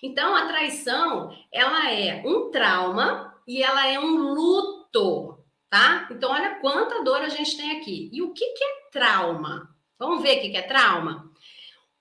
[0.03, 6.07] Então, a traição, ela é um trauma e ela é um luto tá?
[6.11, 8.11] Então, olha quanta dor a gente tem aqui.
[8.13, 9.75] E o que, que é trauma?
[9.99, 11.33] Vamos ver o que, que é trauma?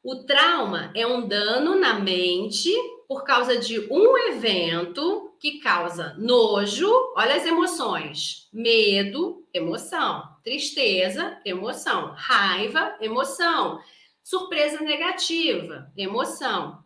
[0.04, 2.70] O trauma é um dano na mente
[3.08, 12.14] por causa de um evento que causa nojo, olha as emoções: medo, emoção, tristeza, emoção,
[12.16, 13.80] raiva, emoção,
[14.24, 16.84] surpresa negativa, emoção,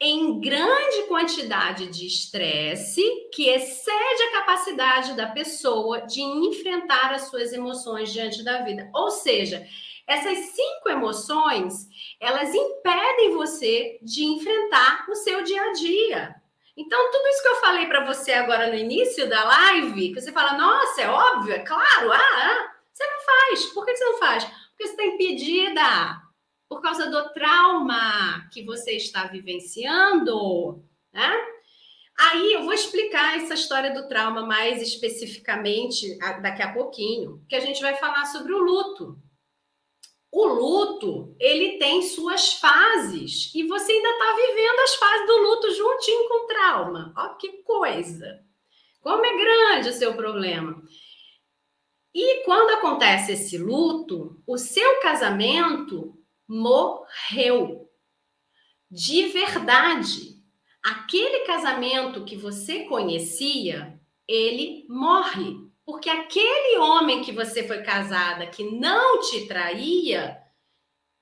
[0.00, 3.02] em grande quantidade de estresse
[3.32, 8.90] que excede a capacidade da pessoa de enfrentar as suas emoções diante da vida.
[8.92, 9.64] Ou seja,
[10.04, 11.86] essas cinco emoções,
[12.18, 16.34] elas impedem você de enfrentar o seu dia a dia.
[16.76, 20.32] Então, tudo isso que eu falei para você agora no início da live, que você
[20.32, 23.64] fala, nossa, é óbvio, é claro, ah, ah você não faz.
[23.66, 24.44] Por que você não faz?
[24.44, 26.22] Porque você está impedida
[26.68, 30.82] por causa do trauma que você está vivenciando,
[31.12, 31.52] né?
[32.18, 37.60] Aí eu vou explicar essa história do trauma mais especificamente daqui a pouquinho, que a
[37.60, 39.18] gente vai falar sobre o luto.
[40.30, 45.70] O luto, ele tem suas fases e você ainda está vivendo as fases do luto
[45.72, 47.12] juntinho com o trauma.
[47.16, 48.40] Ó, que coisa!
[49.02, 50.80] Como é grande o seu problema.
[52.14, 57.90] E quando acontece esse luto, o seu casamento morreu.
[58.90, 60.42] De verdade.
[60.82, 63.98] Aquele casamento que você conhecia,
[64.28, 65.56] ele morre.
[65.86, 70.38] Porque aquele homem que você foi casada, que não te traía,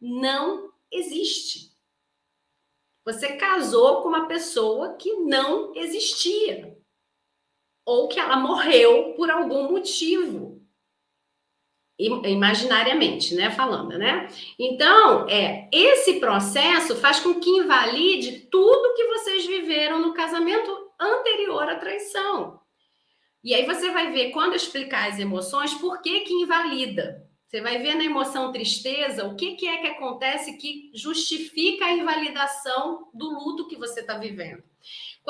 [0.00, 1.70] não existe.
[3.04, 6.76] Você casou com uma pessoa que não existia.
[7.84, 10.59] Ou que ela morreu por algum motivo
[12.00, 14.28] imaginariamente, né, falando, né?
[14.58, 21.68] Então, é, esse processo faz com que invalide tudo que vocês viveram no casamento anterior
[21.68, 22.60] à traição.
[23.42, 27.26] E aí você vai ver quando eu explicar as emoções, por que que invalida?
[27.50, 31.92] Você vai ver na emoção tristeza o que, que é que acontece que justifica a
[31.92, 34.62] invalidação do luto que você está vivendo.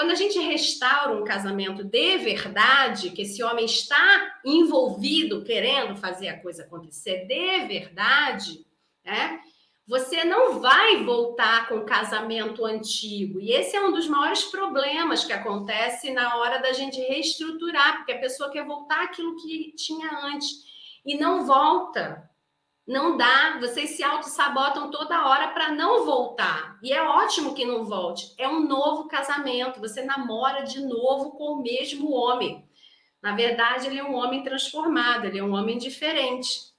[0.00, 6.28] Quando a gente restaura um casamento de verdade, que esse homem está envolvido, querendo fazer
[6.28, 8.64] a coisa acontecer de verdade,
[9.04, 9.42] né?
[9.86, 13.42] Você não vai voltar com o casamento antigo.
[13.42, 18.12] E esse é um dos maiores problemas que acontece na hora da gente reestruturar, porque
[18.12, 20.64] a pessoa quer voltar aquilo que tinha antes
[21.04, 22.29] e não volta.
[22.90, 26.76] Não dá, vocês se auto-sabotam toda hora para não voltar.
[26.82, 28.34] E é ótimo que não volte.
[28.36, 32.64] É um novo casamento, você namora de novo com o mesmo homem.
[33.22, 36.72] Na verdade, ele é um homem transformado, ele é um homem diferente.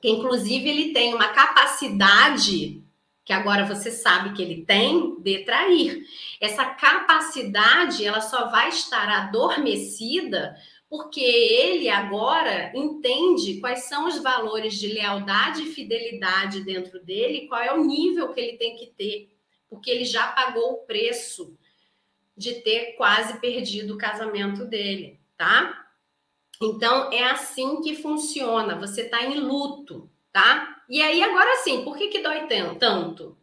[0.00, 2.82] Que inclusive ele tem uma capacidade
[3.22, 6.02] que agora você sabe que ele tem de trair.
[6.40, 10.56] Essa capacidade, ela só vai estar adormecida
[10.92, 17.62] porque ele agora entende quais são os valores de lealdade e fidelidade dentro dele, qual
[17.62, 19.34] é o nível que ele tem que ter,
[19.70, 21.56] porque ele já pagou o preço
[22.36, 25.82] de ter quase perdido o casamento dele, tá?
[26.60, 28.78] Então é assim que funciona.
[28.78, 30.84] Você está em luto, tá?
[30.90, 33.38] E aí agora sim, por que que dói tanto?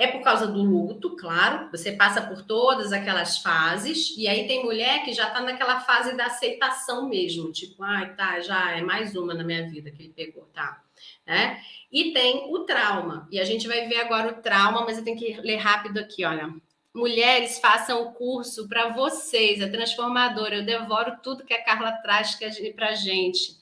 [0.00, 1.68] É por causa do luto, claro.
[1.72, 6.16] Você passa por todas aquelas fases e aí tem mulher que já está naquela fase
[6.16, 10.14] da aceitação mesmo, tipo, ai, tá, já é mais uma na minha vida que ele
[10.14, 10.82] pegou, tá?
[11.26, 11.58] É?
[11.92, 13.28] E tem o trauma.
[13.30, 16.24] E a gente vai ver agora o trauma, mas eu tenho que ler rápido aqui,
[16.24, 16.50] olha.
[16.94, 20.48] Mulheres, façam o curso para vocês, é transformador.
[20.48, 22.38] Eu devoro tudo que a Carla traz
[22.74, 23.54] para gente.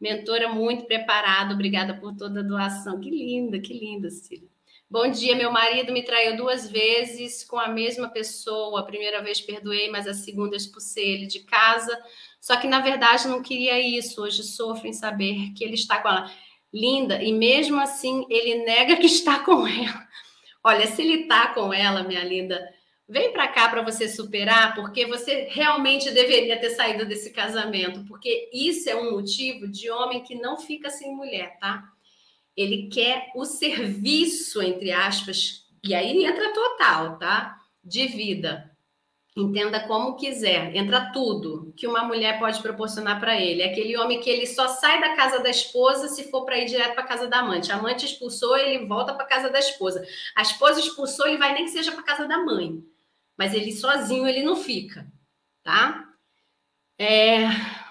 [0.00, 3.00] Mentora muito preparada, obrigada por toda a doação.
[3.00, 4.55] Que linda, que linda, Cília.
[4.88, 8.80] Bom dia, meu marido me traiu duas vezes com a mesma pessoa.
[8.80, 12.00] A primeira vez perdoei, mas a segunda expulsei ele de casa.
[12.40, 14.22] Só que na verdade não queria isso.
[14.22, 16.30] Hoje sofro em saber que ele está com ela.
[16.72, 20.06] Linda, e mesmo assim ele nega que está com ela.
[20.62, 22.72] Olha, se ele está com ela, minha linda,
[23.08, 28.48] vem para cá para você superar, porque você realmente deveria ter saído desse casamento, porque
[28.52, 31.95] isso é um motivo de homem que não fica sem mulher, tá?
[32.56, 37.56] Ele quer o serviço, entre aspas, e aí entra total, tá?
[37.84, 38.76] De vida.
[39.36, 43.60] Entenda como quiser, entra tudo que uma mulher pode proporcionar para ele.
[43.60, 46.64] É aquele homem que ele só sai da casa da esposa se for para ir
[46.64, 47.70] direto para casa da amante.
[47.70, 50.02] A amante expulsou, ele volta para casa da esposa.
[50.34, 52.82] A esposa expulsou, ele vai nem que seja para casa da mãe.
[53.36, 55.06] Mas ele sozinho ele não fica,
[55.62, 56.08] tá?
[56.98, 57.46] É,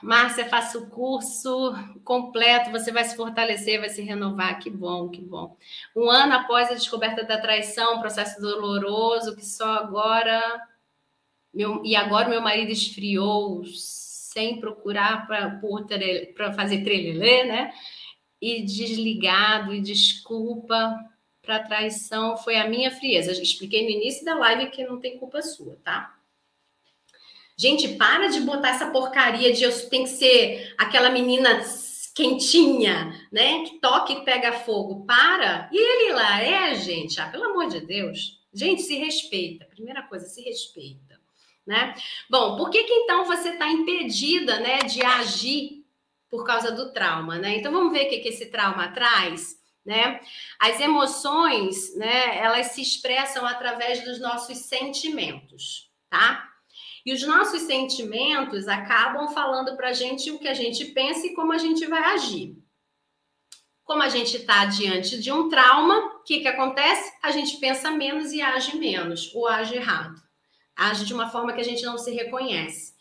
[0.05, 4.59] Márcia, faça o curso completo, você vai se fortalecer, vai se renovar.
[4.59, 5.57] Que bom, que bom.
[5.95, 10.61] Um ano após a descoberta da traição, processo doloroso que só agora
[11.51, 17.73] meu, e agora meu marido esfriou sem procurar para fazer trelelê, né?
[18.39, 20.95] E desligado, e desculpa
[21.41, 23.31] para traição foi a minha frieza.
[23.31, 26.15] Eu expliquei no início da live que não tem culpa sua, tá?
[27.57, 31.61] Gente, para de botar essa porcaria de eu tenho que ser aquela menina
[32.13, 33.63] quentinha, né?
[33.63, 35.05] Que toca e pega fogo.
[35.05, 35.69] Para.
[35.71, 37.19] E ele lá é, gente.
[37.19, 38.39] Ah, pelo amor de Deus.
[38.53, 39.65] Gente, se respeita.
[39.65, 41.15] Primeira coisa, se respeita
[41.65, 41.95] né?
[42.29, 45.83] Bom, por que, que então você está impedida, né, de agir
[46.29, 47.57] por causa do trauma, né?
[47.57, 50.19] Então vamos ver o que, que esse trauma traz, né?
[50.59, 56.51] As emoções, né, elas se expressam através dos nossos sentimentos, tá?
[57.05, 61.33] E os nossos sentimentos acabam falando para a gente o que a gente pensa e
[61.33, 62.57] como a gente vai agir.
[63.83, 67.13] Como a gente está diante de um trauma, o que, que acontece?
[67.21, 70.25] A gente pensa menos e age menos, ou age errado
[70.75, 72.93] age de uma forma que a gente não se reconhece.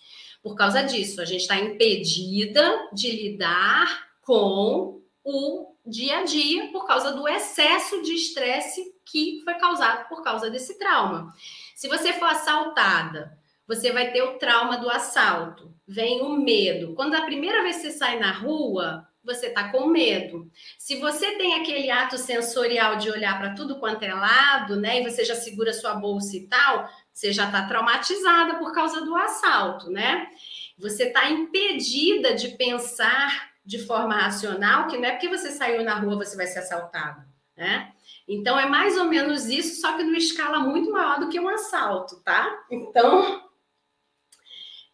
[0.42, 6.86] Por causa disso, a gente está impedida de lidar com o dia a dia por
[6.86, 11.34] causa do excesso de estresse que foi causado por causa desse trauma.
[11.74, 16.94] Se você for assaltada, você vai ter o trauma do assalto, vem o medo.
[16.94, 20.50] Quando a primeira vez você sai na rua, você está com medo.
[20.78, 25.10] Se você tem aquele ato sensorial de olhar para tudo quanto é lado, né, e
[25.10, 29.90] você já segura sua bolsa e tal, você já está traumatizada por causa do assalto,
[29.90, 30.28] né?
[30.76, 35.94] Você está impedida de pensar de forma racional, que não é porque você saiu na
[35.94, 37.22] rua você vai ser assaltado,
[37.56, 37.92] né?
[38.28, 41.48] Então é mais ou menos isso, só que numa escala muito maior do que um
[41.48, 42.64] assalto, tá?
[42.70, 43.43] Então,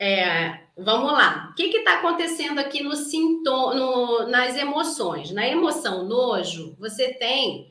[0.00, 1.48] é, vamos lá.
[1.50, 5.30] O que está acontecendo aqui no sintoma, no, nas emoções?
[5.30, 7.68] Na emoção nojo, você tem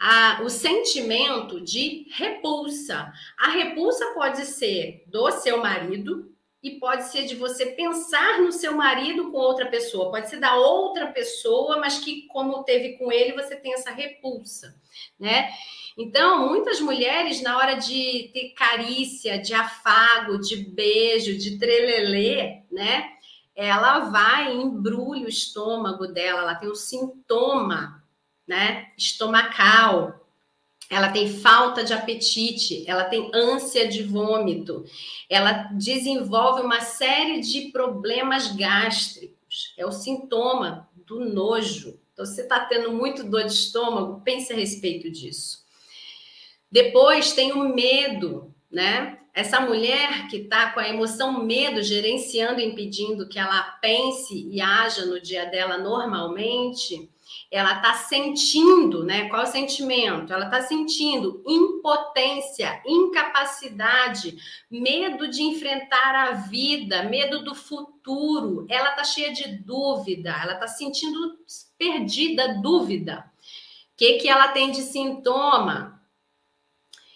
[0.00, 3.12] a, o sentimento de repulsa.
[3.38, 6.28] A repulsa pode ser do seu marido
[6.62, 10.56] e pode ser de você pensar no seu marido com outra pessoa, pode ser da
[10.56, 14.74] outra pessoa, mas que como teve com ele, você tem essa repulsa,
[15.18, 15.50] né?
[15.96, 23.08] Então, muitas mulheres na hora de ter carícia, de afago, de beijo, de trelelê, né?
[23.54, 27.98] Ela vai embrulha o estômago dela, ela tem o sintoma
[28.48, 30.17] né, estomacal,
[30.90, 34.84] ela tem falta de apetite, ela tem ânsia de vômito,
[35.28, 39.74] ela desenvolve uma série de problemas gástricos.
[39.76, 41.98] É o sintoma do nojo.
[42.12, 45.64] Então, você está tendo muito dor de estômago, pense a respeito disso.
[46.70, 49.18] Depois tem o medo, né?
[49.32, 55.06] Essa mulher que está com a emoção medo gerenciando, impedindo que ela pense e haja
[55.06, 57.08] no dia dela normalmente,
[57.50, 59.28] ela está sentindo, né?
[59.28, 60.32] Qual é o sentimento?
[60.32, 64.36] Ela está sentindo impotência, incapacidade,
[64.70, 68.66] medo de enfrentar a vida, medo do futuro.
[68.68, 71.38] Ela está cheia de dúvida, ela está sentindo
[71.78, 73.24] perdida, dúvida.
[73.94, 76.02] O que, que ela tem de sintoma?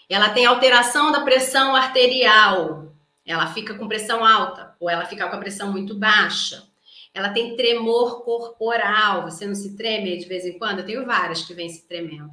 [0.08, 2.90] Ela tem alteração da pressão arterial.
[3.24, 6.71] Ela fica com pressão alta ou ela fica com a pressão muito baixa.
[7.14, 9.22] Ela tem tremor corporal.
[9.22, 10.80] Você não se treme de vez em quando?
[10.80, 12.30] Eu tenho várias que vêm se tremendo.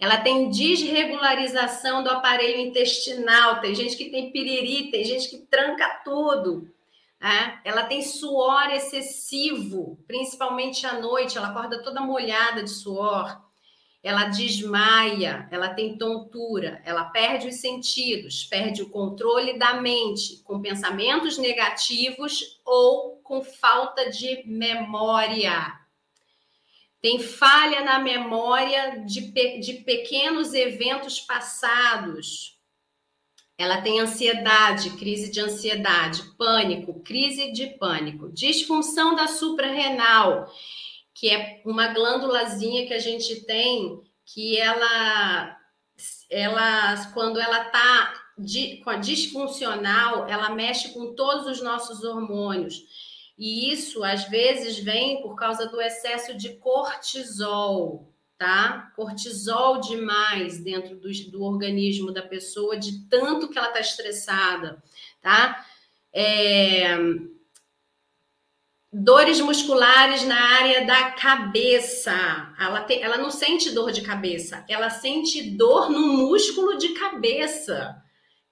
[0.00, 3.60] Ela tem desregularização do aparelho intestinal.
[3.60, 6.70] Tem gente que tem piriri, tem gente que tranca tudo.
[7.20, 7.60] Né?
[7.64, 11.36] Ela tem suor excessivo, principalmente à noite.
[11.36, 13.44] Ela acorda toda molhada de suor.
[14.02, 20.62] Ela desmaia, ela tem tontura, ela perde os sentidos, perde o controle da mente com
[20.62, 25.86] pensamentos negativos ou com falta de memória
[27.06, 32.58] tem falha na memória de, pe de pequenos eventos passados.
[33.56, 40.52] Ela tem ansiedade, crise de ansiedade, pânico, crise de pânico, disfunção da suprarrenal,
[41.14, 45.56] que é uma glândulazinha que a gente tem que ela,
[46.28, 48.14] ela quando ela está
[48.84, 53.05] com disfuncional, ela mexe com todos os nossos hormônios.
[53.38, 58.90] E isso, às vezes, vem por causa do excesso de cortisol, tá?
[58.96, 64.82] Cortisol demais dentro do, do organismo da pessoa, de tanto que ela está estressada,
[65.20, 65.66] tá?
[66.12, 66.96] É...
[68.90, 72.14] Dores musculares na área da cabeça.
[72.58, 78.02] Ela, tem, ela não sente dor de cabeça, ela sente dor no músculo de cabeça.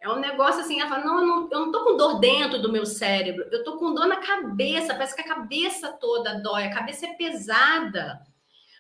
[0.05, 2.61] É um negócio assim, ela fala, não eu, não, eu não tô com dor dentro
[2.61, 6.65] do meu cérebro, eu tô com dor na cabeça, parece que a cabeça toda dói,
[6.65, 8.21] a cabeça é pesada.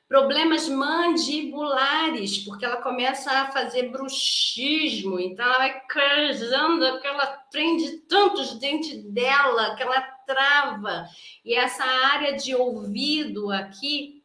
[0.07, 8.59] Problemas mandibulares, porque ela começa a fazer bruxismo, então ela vai cruzando aquela prende tantos
[8.59, 11.07] dentes dela que ela trava.
[11.43, 14.22] E essa área de ouvido aqui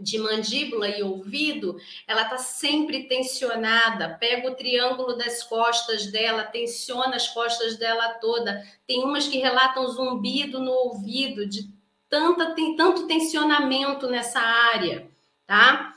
[0.00, 1.76] de mandíbula e ouvido,
[2.06, 4.16] ela está sempre tensionada.
[4.18, 8.62] Pega o triângulo das costas dela, tensiona as costas dela toda.
[8.86, 11.70] Tem umas que relatam zumbido no ouvido, de
[12.08, 15.08] tanta, tem tanto tensionamento nessa área,
[15.46, 15.94] tá?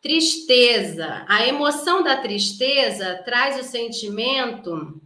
[0.00, 1.24] Tristeza.
[1.28, 5.00] A emoção da tristeza traz o sentimento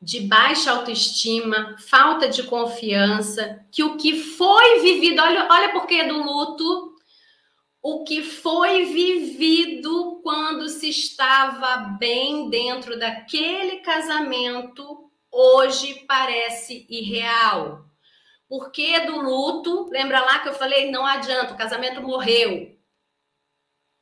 [0.00, 6.02] de baixa autoestima, falta de confiança, que o que foi vivido, olha, olha por que
[6.04, 6.94] do luto,
[7.82, 17.84] o que foi vivido quando se estava bem dentro daquele casamento, hoje parece irreal.
[18.48, 19.88] Por que do luto?
[19.90, 22.76] Lembra lá que eu falei, não adianta, o casamento morreu.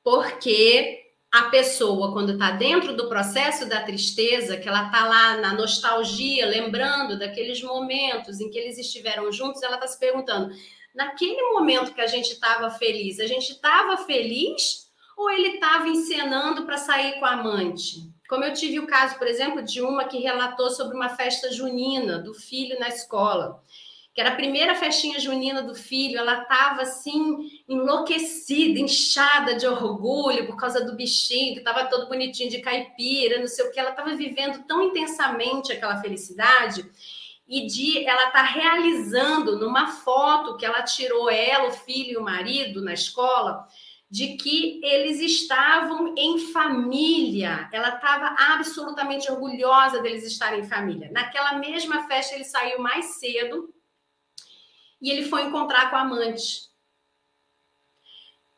[0.03, 5.53] Porque a pessoa, quando está dentro do processo da tristeza, que ela está lá na
[5.53, 10.55] nostalgia, lembrando daqueles momentos em que eles estiveram juntos, ela está se perguntando:
[10.95, 16.65] naquele momento que a gente estava feliz, a gente estava feliz ou ele estava encenando
[16.65, 18.11] para sair com a amante?
[18.29, 22.19] Como eu tive o caso, por exemplo, de uma que relatou sobre uma festa junina
[22.19, 23.63] do filho na escola
[24.19, 30.45] que era a primeira festinha junina do filho, ela estava assim, enlouquecida, inchada de orgulho
[30.45, 33.79] por causa do bichinho, que estava todo bonitinho de caipira, não sei o que.
[33.79, 36.85] Ela estava vivendo tão intensamente aquela felicidade
[37.47, 42.25] e de ela tá realizando numa foto que ela tirou ela, o filho e o
[42.25, 43.69] marido na escola,
[44.11, 47.69] de que eles estavam em família.
[47.73, 51.09] Ela estava absolutamente orgulhosa deles estarem em família.
[51.13, 53.78] Naquela mesma festa ele saiu mais cedo
[55.01, 56.69] e ele foi encontrar com a amante.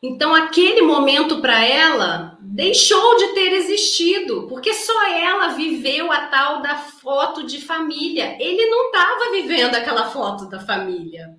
[0.03, 6.63] Então, aquele momento para ela deixou de ter existido, porque só ela viveu a tal
[6.63, 8.35] da foto de família.
[8.41, 11.39] Ele não estava vivendo aquela foto da família.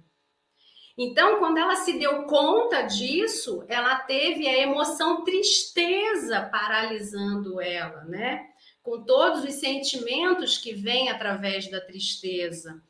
[0.95, 8.45] Então, quando ela se deu conta disso, ela teve a emoção tristeza paralisando ela, né?
[8.83, 12.83] Com todos os sentimentos que vêm através da tristeza.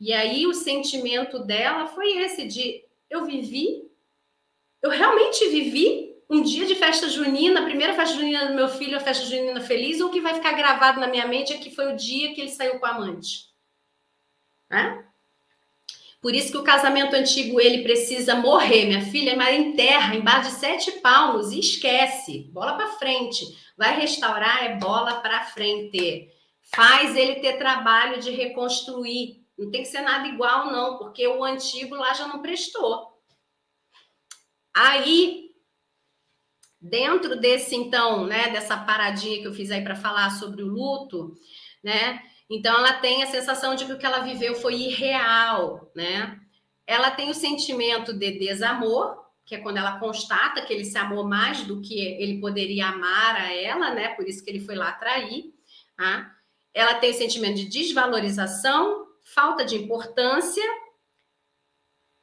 [0.00, 3.90] E aí o sentimento dela foi esse de eu vivi,
[4.82, 8.96] eu realmente vivi um dia de festa junina, a primeira festa junina do meu filho,
[8.96, 11.74] a festa junina feliz, ou o que vai ficar gravado na minha mente é que
[11.74, 13.48] foi o dia que ele saiu com a amante.
[14.70, 15.04] Né?
[16.20, 20.56] Por isso que o casamento antigo ele precisa morrer, minha filha, mas enterra embaixo de
[20.56, 22.50] sete palmos e esquece.
[22.52, 23.44] Bola para frente.
[23.76, 26.28] Vai restaurar é bola para frente.
[26.60, 31.42] Faz ele ter trabalho de reconstruir, não tem que ser nada igual, não, porque o
[31.42, 33.18] antigo lá já não prestou.
[34.72, 35.50] Aí,
[36.80, 41.34] dentro desse, então, né, dessa paradinha que eu fiz aí para falar sobre o luto,
[41.82, 42.22] né?
[42.48, 46.40] Então, ela tem a sensação de que o que ela viveu foi irreal, né?
[46.86, 51.24] Ela tem o sentimento de desamor, que é quando ela constata que ele se amou
[51.24, 54.10] mais do que ele poderia amar a ela, né?
[54.10, 55.52] Por isso que ele foi lá trair.
[55.96, 56.30] Tá?
[56.72, 60.64] Ela tem sentimento de desvalorização, falta de importância,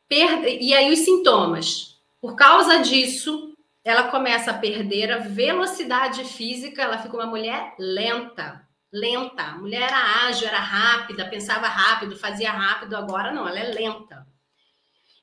[0.08, 2.00] perda, e aí os sintomas.
[2.20, 8.68] Por causa disso, ela começa a perder a velocidade física, ela fica uma mulher lenta,
[8.92, 9.44] lenta.
[9.44, 14.26] A mulher era ágil, era rápida, pensava rápido, fazia rápido, agora não, ela é lenta.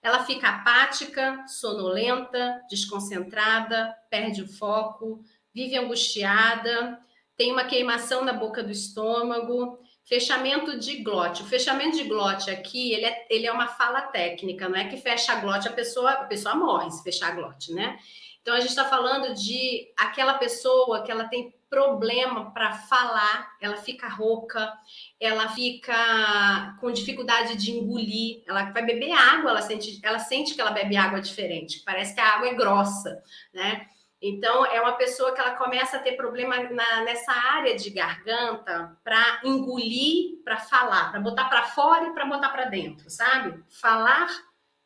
[0.01, 5.25] Ela fica apática, sonolenta, desconcentrada, perde o foco,
[5.55, 7.01] vive angustiada,
[7.37, 11.43] tem uma queimação na boca do estômago, fechamento de glote.
[11.43, 14.97] O fechamento de glote aqui, ele é, ele é uma fala técnica, não é que
[14.97, 17.99] fecha a glote, a pessoa, a pessoa morre se fechar a glote, né?
[18.43, 23.77] Então a gente está falando de aquela pessoa que ela tem problema para falar, ela
[23.77, 24.71] fica rouca,
[25.19, 30.61] ela fica com dificuldade de engolir, ela vai beber água, ela sente, ela sente que
[30.61, 33.23] ela bebe água diferente, parece que a água é grossa,
[33.55, 33.87] né?
[34.23, 38.97] Então, é uma pessoa que ela começa a ter problema na, nessa área de garganta
[39.03, 43.61] para engolir, para falar, para botar para fora e para botar para dentro, sabe?
[43.81, 44.29] Falar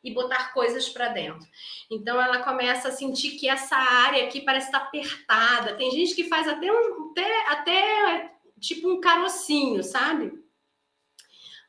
[0.03, 1.47] e botar coisas para dentro.
[1.91, 5.75] Então, ela começa a sentir que essa área aqui parece estar apertada.
[5.75, 10.33] Tem gente que faz até um, até, até tipo um carocinho, sabe?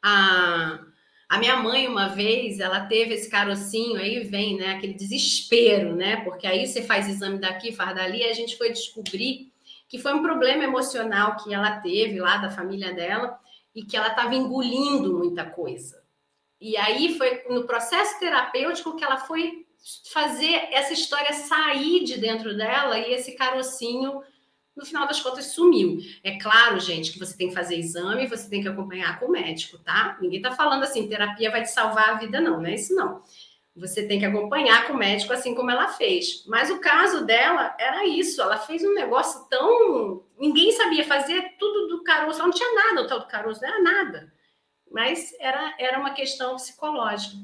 [0.03, 0.88] Ah,
[1.29, 6.24] a minha mãe, uma vez, ela teve esse carocinho, aí vem, né, aquele desespero, né?
[6.24, 9.53] Porque aí você faz exame daqui, faz dali, e a gente foi descobrir
[9.89, 13.39] que foi um problema emocional que ela teve lá da família dela
[13.74, 16.03] e que ela estava engolindo muita coisa.
[16.61, 19.66] E aí foi no processo terapêutico que ela foi
[20.11, 24.22] fazer essa história sair de dentro dela e esse carocinho
[24.79, 25.99] no final das contas sumiu.
[26.22, 29.31] É claro, gente, que você tem que fazer exame, você tem que acompanhar com o
[29.31, 30.16] médico, tá?
[30.20, 33.20] Ninguém tá falando assim, terapia vai te salvar a vida, não, não é isso não.
[33.74, 36.45] Você tem que acompanhar com o médico assim como ela fez.
[36.47, 40.24] Mas o caso dela era isso, ela fez um negócio tão.
[40.39, 43.83] Ninguém sabia fazer tudo do caroço, não tinha nada o tal do caroço, não era
[43.83, 44.33] nada.
[44.91, 47.37] Mas era, era uma questão psicológica.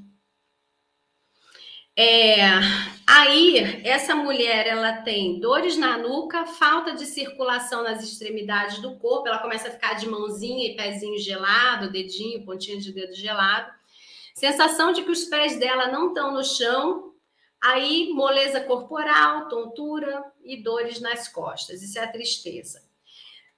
[1.96, 2.40] É,
[3.06, 9.28] aí, essa mulher ela tem dores na nuca, falta de circulação nas extremidades do corpo,
[9.28, 13.72] ela começa a ficar de mãozinha e pezinho gelado, dedinho, pontinha de dedo gelado.
[14.34, 17.12] Sensação de que os pés dela não estão no chão,
[17.62, 21.80] aí moleza corporal, tontura e dores nas costas.
[21.80, 22.82] Isso é a tristeza.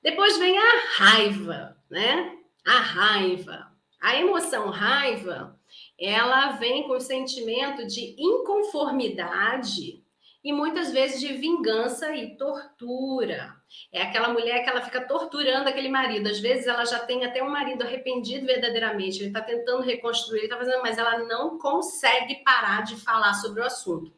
[0.02, 2.36] Depois vem a raiva, né?
[2.66, 3.72] A raiva.
[3.98, 5.55] A emoção raiva
[5.98, 10.04] ela vem com o sentimento de inconformidade
[10.44, 13.56] e muitas vezes de vingança e tortura.
[13.92, 16.28] É aquela mulher que ela fica torturando aquele marido.
[16.28, 20.46] Às vezes ela já tem até um marido arrependido verdadeiramente, ele está tentando reconstruir, ele
[20.46, 24.12] está fazendo, mas ela não consegue parar de falar sobre o assunto.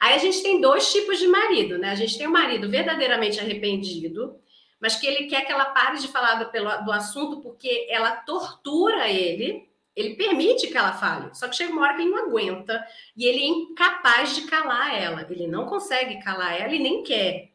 [0.00, 1.90] Aí a gente tem dois tipos de marido, né?
[1.90, 4.36] A gente tem o marido verdadeiramente arrependido,
[4.80, 9.08] mas que ele quer que ela pare de falar do, do assunto porque ela tortura
[9.08, 9.68] ele
[9.98, 12.86] ele permite que ela fale, só que chega uma hora que ele não aguenta
[13.16, 15.26] e ele é incapaz de calar ela.
[15.28, 17.50] Ele não consegue calar ela e nem quer.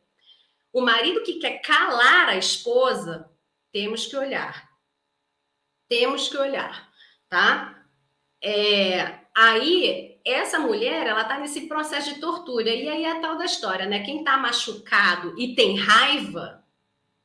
[0.73, 3.31] O marido que quer calar a esposa,
[3.71, 4.69] temos que olhar.
[5.87, 6.91] Temos que olhar,
[7.29, 7.81] tá?
[8.41, 12.69] É, aí, essa mulher, ela tá nesse processo de tortura.
[12.69, 14.03] E aí é a tal da história, né?
[14.03, 16.61] Quem tá machucado e tem raiva,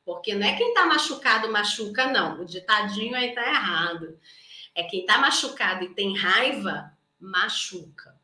[0.05, 2.39] porque não é quem tá machucado machuca, não.
[2.39, 4.17] O ditadinho aí tá errado.
[4.75, 8.17] É quem está machucado e tem raiva, machuca.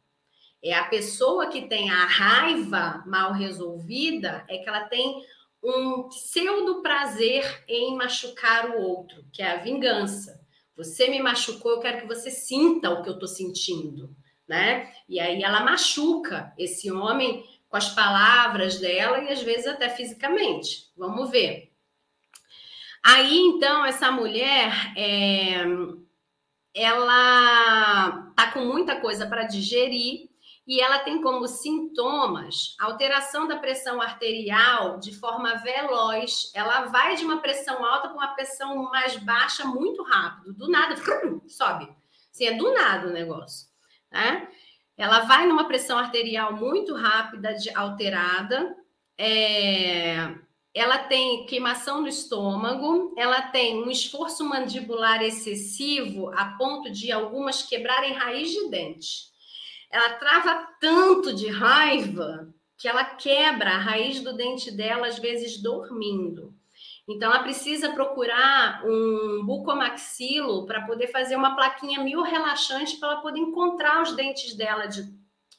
[0.63, 5.23] É a pessoa que tem a raiva mal resolvida, é que ela tem
[5.63, 10.39] um pseudo prazer em machucar o outro, que é a vingança.
[10.75, 14.15] Você me machucou, eu quero que você sinta o que eu estou sentindo,
[14.47, 14.91] né?
[15.07, 20.91] E aí ela machuca esse homem com as palavras dela e às vezes até fisicamente.
[20.95, 21.71] Vamos ver.
[23.03, 25.63] Aí então essa mulher é,
[26.75, 30.29] ela tá com muita coisa para digerir
[30.67, 36.51] e ela tem como sintomas alteração da pressão arterial de forma veloz.
[36.53, 40.53] Ela vai de uma pressão alta para uma pressão mais baixa muito rápido.
[40.53, 40.95] Do nada,
[41.47, 41.87] sobe.
[42.31, 43.67] Assim, é do nada o negócio.
[44.11, 44.47] Né?
[44.97, 48.75] Ela vai numa pressão arterial muito rápida, de, alterada.
[49.17, 50.35] É,
[50.75, 57.63] ela tem queimação no estômago, ela tem um esforço mandibular excessivo a ponto de algumas
[57.63, 59.33] quebrarem raiz de dente.
[59.89, 65.61] Ela trava tanto de raiva que ela quebra a raiz do dente dela, às vezes
[65.61, 66.53] dormindo.
[67.07, 73.21] Então, ela precisa procurar um bucomaxilo para poder fazer uma plaquinha mil relaxante para ela
[73.21, 75.03] poder encontrar os dentes dela de,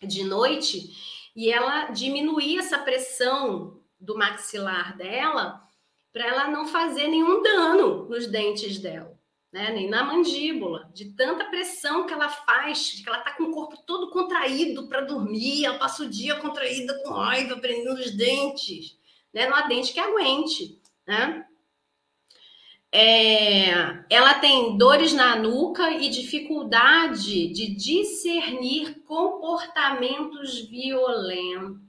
[0.03, 0.91] de noite
[1.35, 5.63] e ela diminuía essa pressão do maxilar dela
[6.13, 9.17] para ela não fazer nenhum dano nos dentes dela
[9.57, 9.73] né?
[9.73, 13.79] nem na mandíbula, de tanta pressão que ela faz, que ela está com o corpo
[13.87, 18.99] todo contraído para dormir, ela passa o dia contraída com raiva, prendendo os dentes,
[19.33, 19.49] né?
[19.49, 20.79] não há dente que aguente.
[21.07, 21.47] Né?
[22.93, 31.81] É, ela tem dores na nuca e dificuldade de discernir comportamentos violentos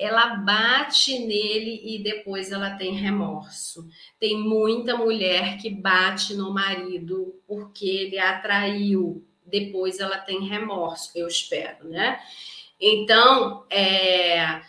[0.00, 3.86] ela bate nele e depois ela tem remorso.
[4.18, 11.10] Tem muita mulher que bate no marido porque ele a atraiu, depois ela tem remorso,
[11.14, 12.18] eu espero, né?
[12.80, 14.62] Então, é,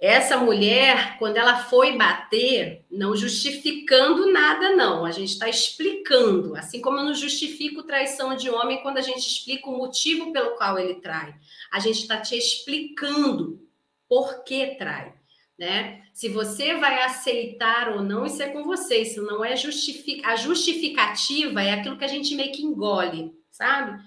[0.00, 6.80] essa mulher, quando ela foi bater, não justificando nada, não, a gente está explicando, assim
[6.80, 10.76] como eu não justifico traição de homem quando a gente explica o motivo pelo qual
[10.76, 11.36] ele trai.
[11.70, 13.64] A gente está te explicando
[14.08, 15.14] por que trai,
[15.58, 16.02] né?
[16.12, 20.24] Se você vai aceitar ou não, isso é com você, isso não é justific...
[20.24, 24.02] a justificativa é aquilo que a gente meio que engole, sabe?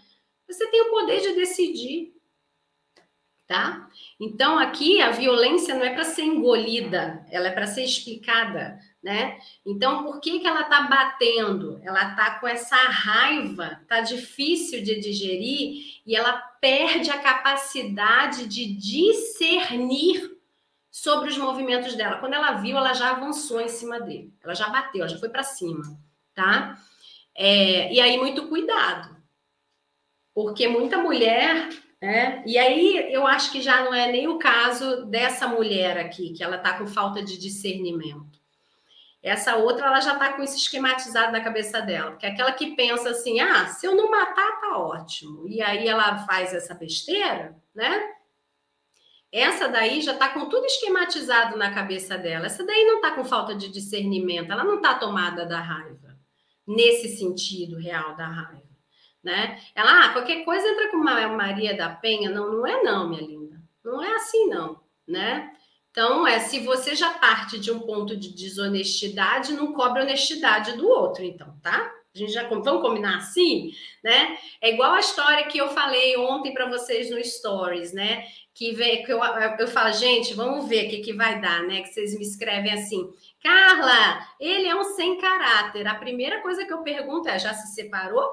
[0.48, 2.14] Você tem o poder de decidir,
[3.48, 3.90] tá?
[4.20, 9.40] Então aqui a violência não é para ser engolida, ela é para ser explicada, né?
[9.66, 11.80] Então por que que ela tá batendo?
[11.84, 18.66] Ela tá com essa raiva, tá difícil de digerir e ela perde a capacidade de
[18.74, 20.38] discernir
[20.92, 22.18] sobre os movimentos dela.
[22.18, 24.34] Quando ela viu, ela já avançou em cima dele.
[24.44, 25.84] Ela já bateu, ela já foi para cima,
[26.34, 26.78] tá?
[27.36, 29.16] É, e aí, muito cuidado.
[30.34, 31.70] Porque muita mulher,
[32.02, 32.44] né?
[32.46, 36.44] E aí, eu acho que já não é nem o caso dessa mulher aqui, que
[36.44, 38.39] ela tá com falta de discernimento.
[39.22, 42.76] Essa outra, ela já está com isso esquematizado na cabeça dela, porque é aquela que
[42.76, 45.46] pensa assim: ah, se eu não matar, tá ótimo.
[45.48, 48.14] E aí ela faz essa besteira, né?
[49.32, 52.48] Essa daí já está com tudo esquematizado na cabeça dela.
[52.48, 56.18] Essa daí não está com falta de discernimento, ela não está tomada da raiva,
[56.66, 58.70] nesse sentido real da raiva,
[59.22, 59.60] né?
[59.76, 62.30] Ela, ah, qualquer coisa entra com uma Maria da Penha.
[62.32, 63.62] Não, não é não, minha linda.
[63.84, 65.52] Não é assim, não, né?
[66.00, 70.88] Então, é se você já parte de um ponto de desonestidade, não cobre honestidade do
[70.88, 71.94] outro, então, tá?
[72.16, 74.38] A gente já vamos combinar assim, né?
[74.62, 78.26] É igual a história que eu falei ontem para vocês no Stories, né?
[78.54, 79.20] Que, vem, que eu,
[79.60, 81.82] eu falo, gente, vamos ver o que, que vai dar, né?
[81.82, 83.12] Que vocês me escrevem assim,
[83.44, 85.86] Carla, ele é um sem caráter.
[85.86, 88.26] A primeira coisa que eu pergunto é: já se separou?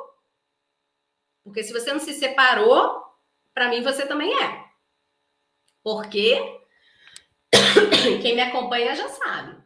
[1.42, 3.02] Porque se você não se separou,
[3.52, 4.66] para mim você também é.
[5.82, 6.55] Porque
[8.22, 9.56] quem me acompanha já sabe.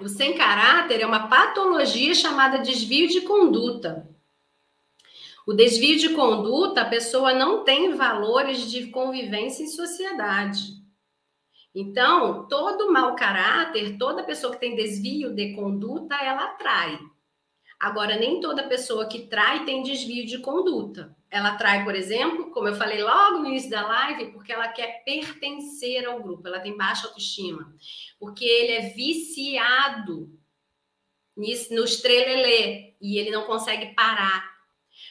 [0.00, 4.08] O sem caráter é uma patologia chamada desvio de conduta.
[5.46, 10.84] O desvio de conduta, a pessoa não tem valores de convivência em sociedade.
[11.74, 16.98] Então, todo mau caráter, toda pessoa que tem desvio de conduta, ela atrai.
[17.84, 21.14] Agora, nem toda pessoa que trai tem desvio de conduta.
[21.30, 25.04] Ela trai, por exemplo, como eu falei logo no início da live, porque ela quer
[25.04, 27.76] pertencer ao grupo, ela tem baixa autoestima,
[28.18, 30.30] porque ele é viciado
[31.36, 34.50] no estrelelê e ele não consegue parar,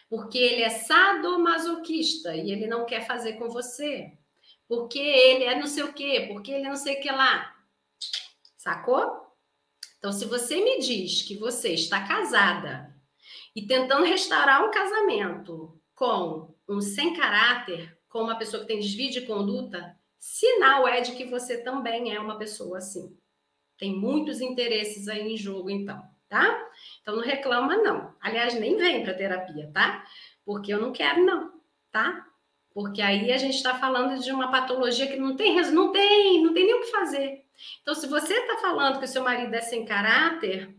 [0.10, 4.18] porque ele é sadomasoquista e ele não quer fazer com você,
[4.68, 7.56] porque ele é não sei o quê, porque ele é não sei o que lá.
[8.58, 9.32] Sacou?
[10.04, 12.93] Então, se você me diz que você está casada
[13.56, 19.10] e tentando restaurar um casamento com um sem caráter, com uma pessoa que tem desvio
[19.10, 23.18] de conduta, sinal é de que você também é uma pessoa assim.
[23.78, 26.70] Tem muitos interesses aí em jogo, então, tá?
[27.01, 28.14] Então não reclama, não.
[28.20, 30.06] Aliás, nem vem para terapia, tá?
[30.43, 31.62] Porque eu não quero, não,
[31.93, 32.28] tá?
[32.74, 36.54] Porque aí a gente está falando de uma patologia que não tem, não tem, não
[36.54, 37.46] tem nem o que fazer.
[37.82, 40.76] Então, se você está falando que o seu marido é sem caráter,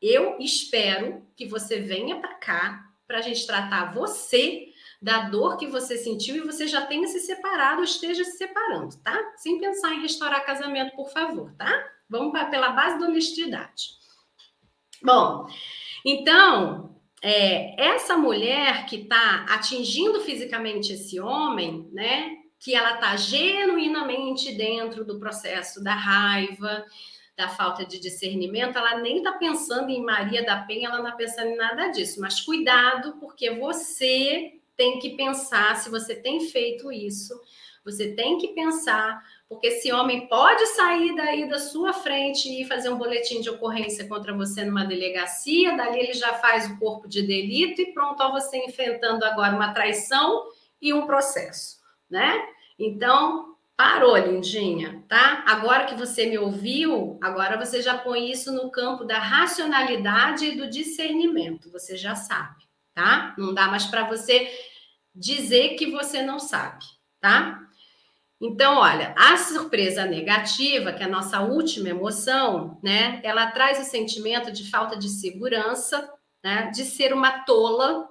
[0.00, 4.68] eu espero que você venha para cá para a gente tratar você
[5.00, 8.96] da dor que você sentiu e você já tenha se separado ou esteja se separando,
[8.98, 9.16] tá?
[9.36, 11.70] Sem pensar em restaurar casamento, por favor, tá?
[12.08, 13.90] Vamos pra, pela base da honestidade.
[15.02, 15.46] Bom,
[16.04, 22.36] então, é, essa mulher que está atingindo fisicamente esse homem, né?
[22.58, 26.84] que ela está genuinamente dentro do processo da raiva,
[27.36, 31.16] da falta de discernimento, ela nem está pensando em Maria da Penha, ela não está
[31.16, 32.20] pensando em nada disso.
[32.20, 37.34] Mas cuidado, porque você tem que pensar, se você tem feito isso,
[37.84, 42.88] Você tem que pensar, porque esse homem pode sair daí da sua frente e fazer
[42.88, 47.22] um boletim de ocorrência contra você numa delegacia, dali ele já faz o corpo de
[47.22, 50.48] delito e pronto, ó, você enfrentando agora uma traição
[50.82, 51.78] e um processo,
[52.10, 52.44] né?
[52.78, 55.44] Então, Parou, lindinha, tá?
[55.46, 60.56] Agora que você me ouviu, agora você já põe isso no campo da racionalidade e
[60.56, 61.70] do discernimento.
[61.70, 63.34] Você já sabe, tá?
[63.36, 64.50] Não dá mais para você
[65.14, 66.86] dizer que você não sabe,
[67.20, 67.65] tá?
[68.40, 73.20] Então, olha, a surpresa negativa, que é a nossa última emoção, né?
[73.22, 76.12] Ela traz o sentimento de falta de segurança,
[76.44, 76.70] né?
[76.70, 78.08] De ser uma tola,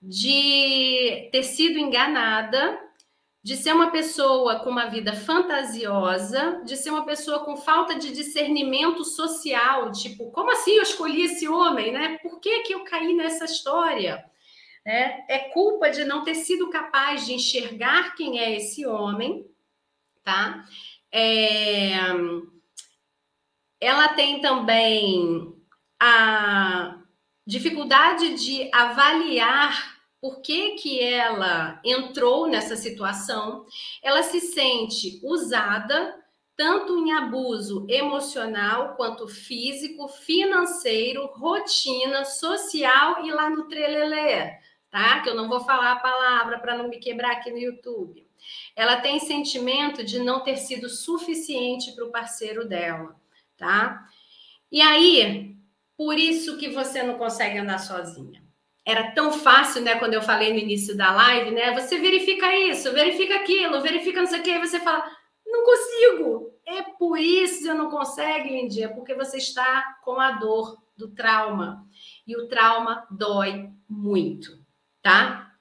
[0.00, 2.78] de ter sido enganada
[3.44, 8.12] de ser uma pessoa com uma vida fantasiosa, de ser uma pessoa com falta de
[8.12, 12.18] discernimento social, tipo, como assim eu escolhi esse homem, né?
[12.18, 14.24] Por que, que eu caí nessa história?
[14.84, 19.46] É, é culpa de não ter sido capaz de enxergar quem é esse homem,
[20.24, 20.64] tá?
[21.10, 21.92] É,
[23.80, 25.54] ela tem também
[26.00, 26.98] a
[27.46, 33.66] dificuldade de avaliar por que, que ela entrou nessa situação,
[34.00, 36.16] ela se sente usada
[36.56, 44.58] tanto em abuso emocional quanto físico, financeiro, rotina, social e lá no trelelê,
[44.92, 45.20] tá?
[45.22, 48.24] Que eu não vou falar a palavra para não me quebrar aqui no YouTube.
[48.76, 53.16] Ela tem sentimento de não ter sido suficiente para o parceiro dela,
[53.56, 54.06] tá?
[54.70, 55.56] E aí,
[55.96, 58.42] por isso que você não consegue andar sozinha
[58.84, 59.96] era tão fácil, né?
[59.98, 61.72] Quando eu falei no início da live, né?
[61.72, 65.08] Você verifica isso, verifica aquilo, verifica não sei o que, você fala,
[65.46, 66.52] não consigo.
[66.66, 71.08] É por isso que você não consegue, Lindinha, porque você está com a dor do
[71.08, 71.86] trauma.
[72.26, 74.58] E o trauma dói muito,
[75.02, 75.52] tá?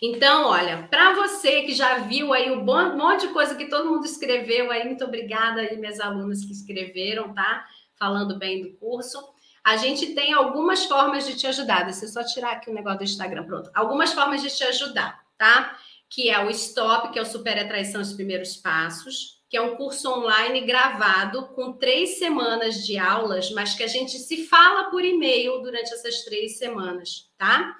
[0.00, 4.04] Então, olha, para você que já viu aí um monte de coisa que todo mundo
[4.04, 7.64] escreveu aí, muito obrigada aí, minhas alunas que escreveram, tá?
[7.96, 9.22] Falando bem do curso.
[9.62, 11.84] A gente tem algumas formas de te ajudar.
[11.84, 13.70] Deixa eu só tirar aqui o negócio do Instagram, pronto.
[13.72, 15.78] Algumas formas de te ajudar, tá?
[16.10, 19.76] Que é o Stop, que é o Super Atraição os Primeiros Passos, que é um
[19.76, 25.04] curso online gravado com três semanas de aulas, mas que a gente se fala por
[25.04, 27.76] e-mail durante essas três semanas, tá?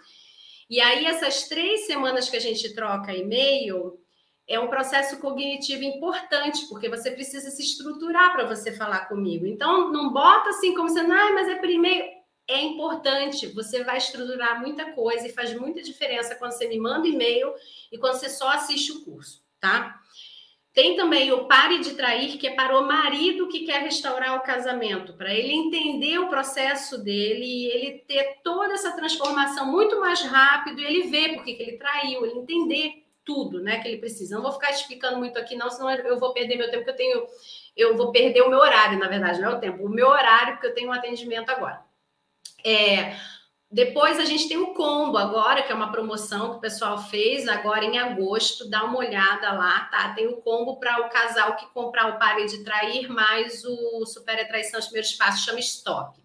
[0.72, 4.00] E aí, essas três semanas que a gente troca e-mail,
[4.48, 9.44] é um processo cognitivo importante, porque você precisa se estruturar para você falar comigo.
[9.44, 12.08] Então, não bota assim como sendo, ah, mas é primeiro.
[12.48, 17.06] É importante, você vai estruturar muita coisa e faz muita diferença quando você me manda
[17.06, 17.52] e-mail
[17.92, 20.00] e quando você só assiste o curso, tá?
[20.72, 24.42] Tem também o Pare de Trair, que é para o marido que quer restaurar o
[24.42, 30.80] casamento, para ele entender o processo dele ele ter toda essa transformação muito mais rápido
[30.80, 34.34] ele ver por que ele traiu, ele entender tudo, né, que ele precisa.
[34.34, 36.96] Não vou ficar explicando muito aqui, não, senão eu vou perder meu tempo, que eu
[36.96, 37.26] tenho,
[37.76, 40.54] eu vou perder o meu horário, na verdade, não é o tempo, o meu horário,
[40.54, 41.84] porque eu tenho um atendimento agora.
[42.64, 43.16] É,
[43.72, 47.48] depois a gente tem o combo agora, que é uma promoção que o pessoal fez
[47.48, 48.68] agora em agosto.
[48.68, 50.12] Dá uma olhada lá, tá?
[50.12, 54.38] Tem o combo para o casal que comprar o Pare de Trair mais o Super
[54.40, 56.20] Atraição os Primeiros Passos, chama Stop.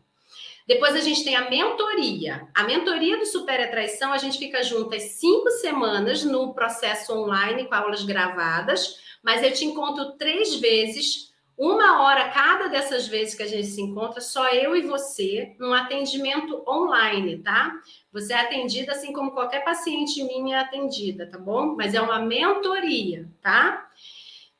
[0.67, 2.49] Depois a gente tem a mentoria.
[2.53, 7.75] A mentoria do Super Atraição, a gente fica juntas cinco semanas no processo online com
[7.75, 11.26] aulas gravadas, mas eu te encontro três vezes,
[11.57, 15.73] uma hora cada dessas vezes que a gente se encontra, só eu e você, num
[15.73, 17.73] atendimento online, tá?
[18.13, 21.75] Você é atendida assim como qualquer paciente minha é atendida, tá bom?
[21.75, 23.89] Mas é uma mentoria, tá?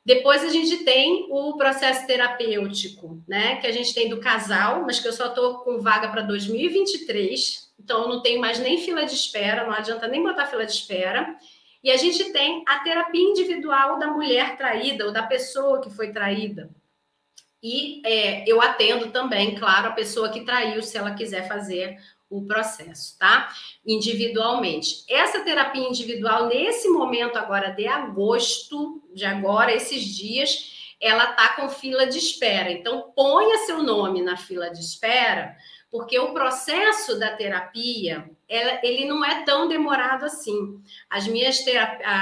[0.03, 3.57] Depois a gente tem o processo terapêutico, né?
[3.57, 7.73] Que a gente tem do casal, mas que eu só estou com vaga para 2023,
[7.79, 10.71] então eu não tenho mais nem fila de espera, não adianta nem botar fila de
[10.71, 11.37] espera.
[11.83, 16.11] E a gente tem a terapia individual da mulher traída ou da pessoa que foi
[16.11, 16.69] traída.
[17.61, 21.97] E é, eu atendo também, claro, a pessoa que traiu, se ela quiser fazer
[22.29, 23.49] o processo, tá?
[23.85, 25.03] Individualmente.
[25.09, 31.69] Essa terapia individual, nesse momento agora de agosto, de agora, esses dias, ela tá com
[31.69, 32.71] fila de espera.
[32.71, 35.55] Então, ponha seu nome na fila de espera,
[35.89, 40.81] porque o processo da terapia, ela, ele não é tão demorado assim.
[41.09, 41.63] As minhas,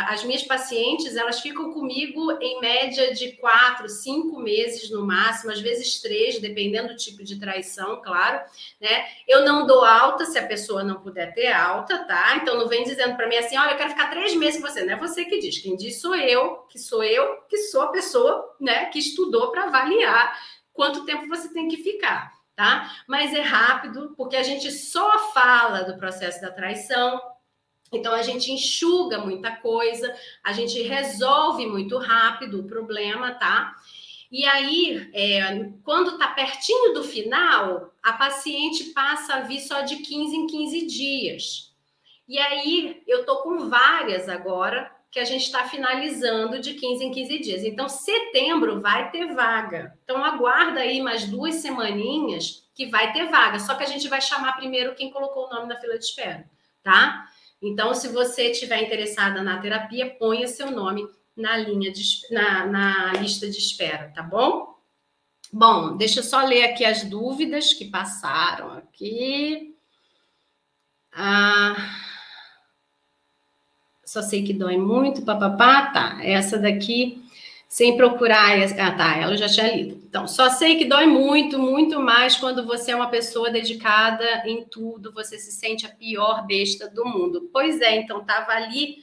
[0.07, 5.61] as minhas pacientes, elas ficam comigo em média de quatro, cinco meses no máximo, às
[5.61, 8.43] vezes três, dependendo do tipo de traição, claro.
[8.81, 9.05] Né?
[9.27, 12.37] Eu não dou alta se a pessoa não puder ter alta, tá?
[12.37, 14.83] Então não vem dizendo para mim assim, olha, eu quero ficar três meses com você.
[14.83, 17.91] Não é você que diz, quem diz sou eu, que sou eu, que sou a
[17.91, 20.39] pessoa né, que estudou para avaliar
[20.73, 23.03] quanto tempo você tem que ficar tá?
[23.07, 27.21] Mas é rápido, porque a gente só fala do processo da traição,
[27.91, 33.75] Então a gente enxuga muita coisa, a gente resolve muito rápido o problema, tá?
[34.31, 39.97] E aí, é, quando está pertinho do final, a paciente passa a vir só de
[39.97, 41.73] 15 em 15 dias.
[42.27, 47.09] E aí, eu tô com várias agora que a gente está finalizando de 15 em
[47.09, 47.63] 15 dias.
[47.63, 49.97] Então, setembro vai ter vaga.
[50.03, 53.57] Então, aguarda aí mais duas semaninhas que vai ter vaga.
[53.57, 56.45] Só que a gente vai chamar primeiro quem colocou o nome na fila de espera,
[56.83, 57.29] tá?
[57.61, 63.13] Então, se você estiver interessada na terapia, ponha seu nome na linha de, na, na
[63.13, 64.75] lista de espera, tá bom?
[65.49, 69.77] Bom, deixa eu só ler aqui as dúvidas que passaram aqui.
[71.13, 71.73] Ah,
[74.05, 76.19] só sei que dói muito, papapá, tá.
[76.23, 77.23] Essa daqui,
[77.67, 78.55] sem procurar.
[78.79, 79.99] Ah, tá, ela já tinha lido.
[80.07, 84.63] Então, só sei que dói muito, muito mais quando você é uma pessoa dedicada em
[84.63, 87.49] tudo, você se sente a pior besta do mundo.
[87.51, 88.97] Pois é, então, tava ali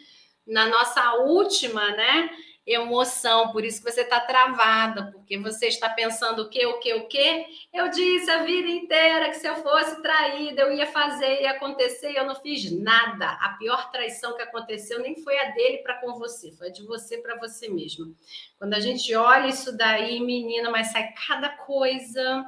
[0.46, 2.30] na nossa última, né?
[2.64, 6.94] Emoção, por isso que você está travada, porque você está pensando o que, o que,
[6.94, 7.44] o que.
[7.74, 12.12] Eu disse a vida inteira que se eu fosse traída, eu ia fazer, ia acontecer,
[12.12, 13.30] e eu não fiz nada.
[13.40, 16.86] A pior traição que aconteceu nem foi a dele para com você, foi a de
[16.86, 18.14] você para você mesmo.
[18.56, 22.44] Quando a gente olha isso daí, menina, mas sai cada coisa.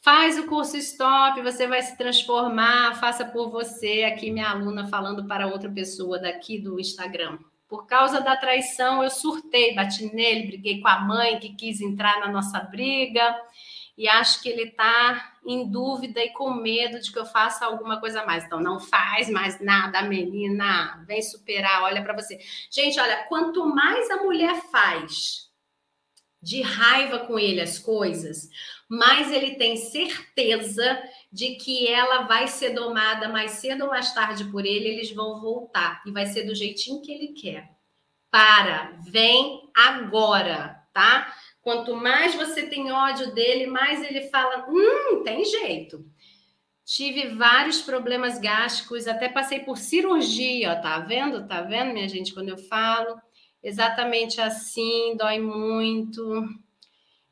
[0.00, 4.04] Faz o curso Stop, você vai se transformar, faça por você.
[4.04, 7.38] Aqui, minha aluna falando para outra pessoa daqui do Instagram.
[7.72, 12.20] Por causa da traição, eu surtei, bati nele, briguei com a mãe que quis entrar
[12.20, 13.34] na nossa briga.
[13.96, 17.98] E acho que ele está em dúvida e com medo de que eu faça alguma
[17.98, 18.44] coisa mais.
[18.44, 21.02] Então, não faz mais nada, menina.
[21.08, 22.38] Vem superar, olha para você.
[22.70, 25.50] Gente, olha, quanto mais a mulher faz
[26.42, 28.50] de raiva com ele as coisas,
[28.86, 31.02] mais ele tem certeza
[31.32, 35.40] de que ela vai ser domada mais cedo ou mais tarde por ele, eles vão
[35.40, 37.70] voltar e vai ser do jeitinho que ele quer.
[38.30, 41.34] Para, vem agora, tá?
[41.62, 46.04] Quanto mais você tem ódio dele, mais ele fala: hum, tem jeito.
[46.84, 51.46] Tive vários problemas gástricos, até passei por cirurgia, ó, tá vendo?
[51.46, 53.18] Tá vendo, minha gente, quando eu falo?
[53.62, 56.22] Exatamente assim, dói muito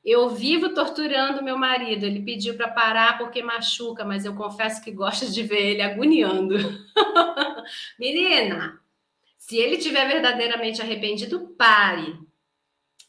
[0.04, 2.04] eu vivo torturando meu marido.
[2.04, 6.56] Ele pediu para parar porque machuca, mas eu confesso que gosto de ver ele agoniando.
[7.98, 8.80] Menina,
[9.36, 12.18] se ele tiver verdadeiramente arrependido, pare.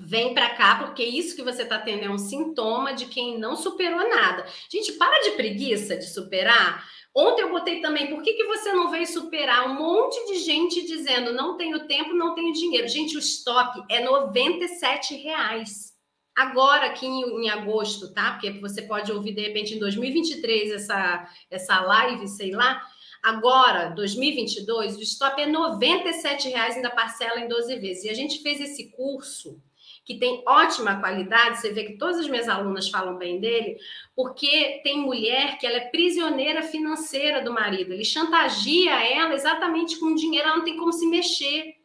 [0.03, 3.55] Vem para cá, porque isso que você está tendo é um sintoma de quem não
[3.55, 4.45] superou nada.
[4.69, 6.89] Gente, para de preguiça de superar.
[7.15, 9.67] Ontem eu botei também, por que, que você não veio superar?
[9.67, 12.87] Um monte de gente dizendo, não tenho tempo, não tenho dinheiro.
[12.87, 15.90] Gente, o stop é 97 reais
[16.35, 18.31] agora aqui em, em, agosto, tá?
[18.31, 22.81] Porque você pode ouvir de repente em 2023 essa essa live, sei lá.
[23.21, 28.05] Agora, 2022, o stop é R$ 97,00 ainda parcela em 12 vezes.
[28.05, 29.61] E a gente fez esse curso
[30.03, 33.77] que tem ótima qualidade, você vê que todas as minhas alunas falam bem dele,
[34.15, 40.15] porque tem mulher que ela é prisioneira financeira do marido, ele chantageia ela exatamente com
[40.15, 41.75] dinheiro, ela não tem como se mexer.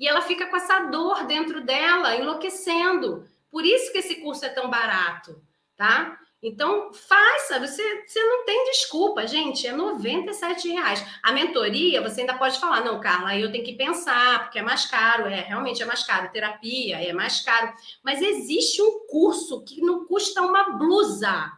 [0.00, 3.26] E ela fica com essa dor dentro dela, enlouquecendo.
[3.50, 5.42] Por isso que esse curso é tão barato,
[5.76, 6.18] tá?
[6.40, 11.04] Então, faça, você, você não tem desculpa, gente, é R$ reais.
[11.20, 14.86] A mentoria, você ainda pode falar, não, Carla, eu tenho que pensar, porque é mais
[14.86, 17.72] caro, é, realmente é mais caro, terapia é mais caro.
[18.04, 21.50] Mas existe um curso que não custa uma blusa,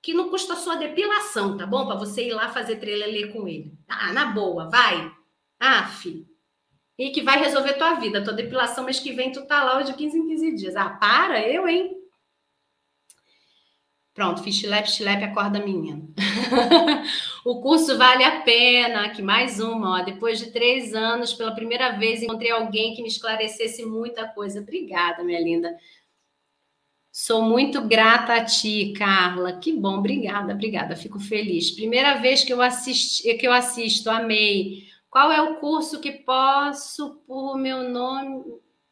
[0.00, 1.86] que não custa sua depilação, tá bom?
[1.86, 3.76] Para você ir lá fazer trelelê com ele.
[3.88, 5.10] Ah, na boa, vai.
[5.58, 6.29] Ah, filho
[7.00, 8.22] e que vai resolver tua vida.
[8.22, 10.76] Tua depilação mês que vem, tu tá lá de 15 em 15 dias.
[10.76, 11.96] Ah, para, eu, hein?
[14.12, 16.02] Pronto, fiz chilepe, chilepe, acorda menina.
[17.42, 19.06] o curso vale a pena.
[19.06, 20.04] Aqui mais uma, ó.
[20.04, 24.60] Depois de três anos, pela primeira vez, encontrei alguém que me esclarecesse muita coisa.
[24.60, 25.74] Obrigada, minha linda.
[27.10, 29.58] Sou muito grata a ti, Carla.
[29.58, 30.94] Que bom, obrigada, obrigada.
[30.94, 31.70] Fico feliz.
[31.70, 34.90] Primeira vez que eu assisti, que eu assisto, amei.
[35.10, 38.44] Qual é o curso que posso pôr meu nome?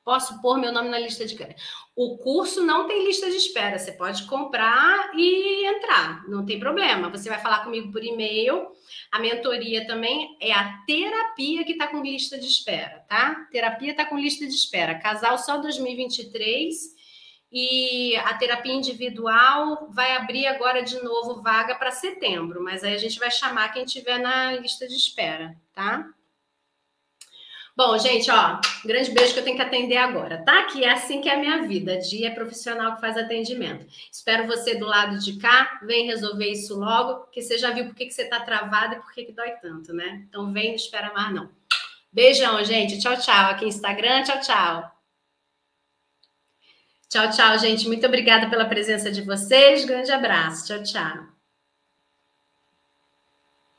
[0.04, 1.54] Posso pôr meu nome na lista de espera?
[1.94, 3.78] O curso não tem lista de espera.
[3.78, 7.10] Você pode comprar e entrar, não tem problema.
[7.10, 8.68] Você vai falar comigo por e-mail.
[9.12, 13.46] A mentoria também é a terapia que está com lista de espera, tá?
[13.52, 14.98] Terapia está com lista de espera.
[14.98, 16.98] Casal só 2023
[17.50, 22.98] e a terapia individual vai abrir agora de novo vaga para setembro, mas aí a
[22.98, 26.04] gente vai chamar quem tiver na lista de espera, tá?
[27.76, 30.64] Bom, gente, ó, grande beijo que eu tenho que atender agora, tá?
[30.64, 31.96] Que é assim que é a minha vida.
[31.98, 33.86] Dia é profissional que faz atendimento.
[34.10, 35.78] Espero você do lado de cá.
[35.84, 39.12] Vem resolver isso logo, porque você já viu por que, você tá travado e por
[39.12, 40.24] que dói tanto, né?
[40.28, 41.48] Então vem, não espera mais, não.
[42.12, 42.98] Beijão, gente.
[42.98, 43.52] Tchau, tchau.
[43.52, 44.92] Aqui no Instagram, tchau, tchau.
[47.08, 47.86] Tchau, tchau, gente.
[47.86, 49.84] Muito obrigada pela presença de vocês.
[49.84, 50.66] Grande abraço.
[50.66, 51.37] Tchau, tchau.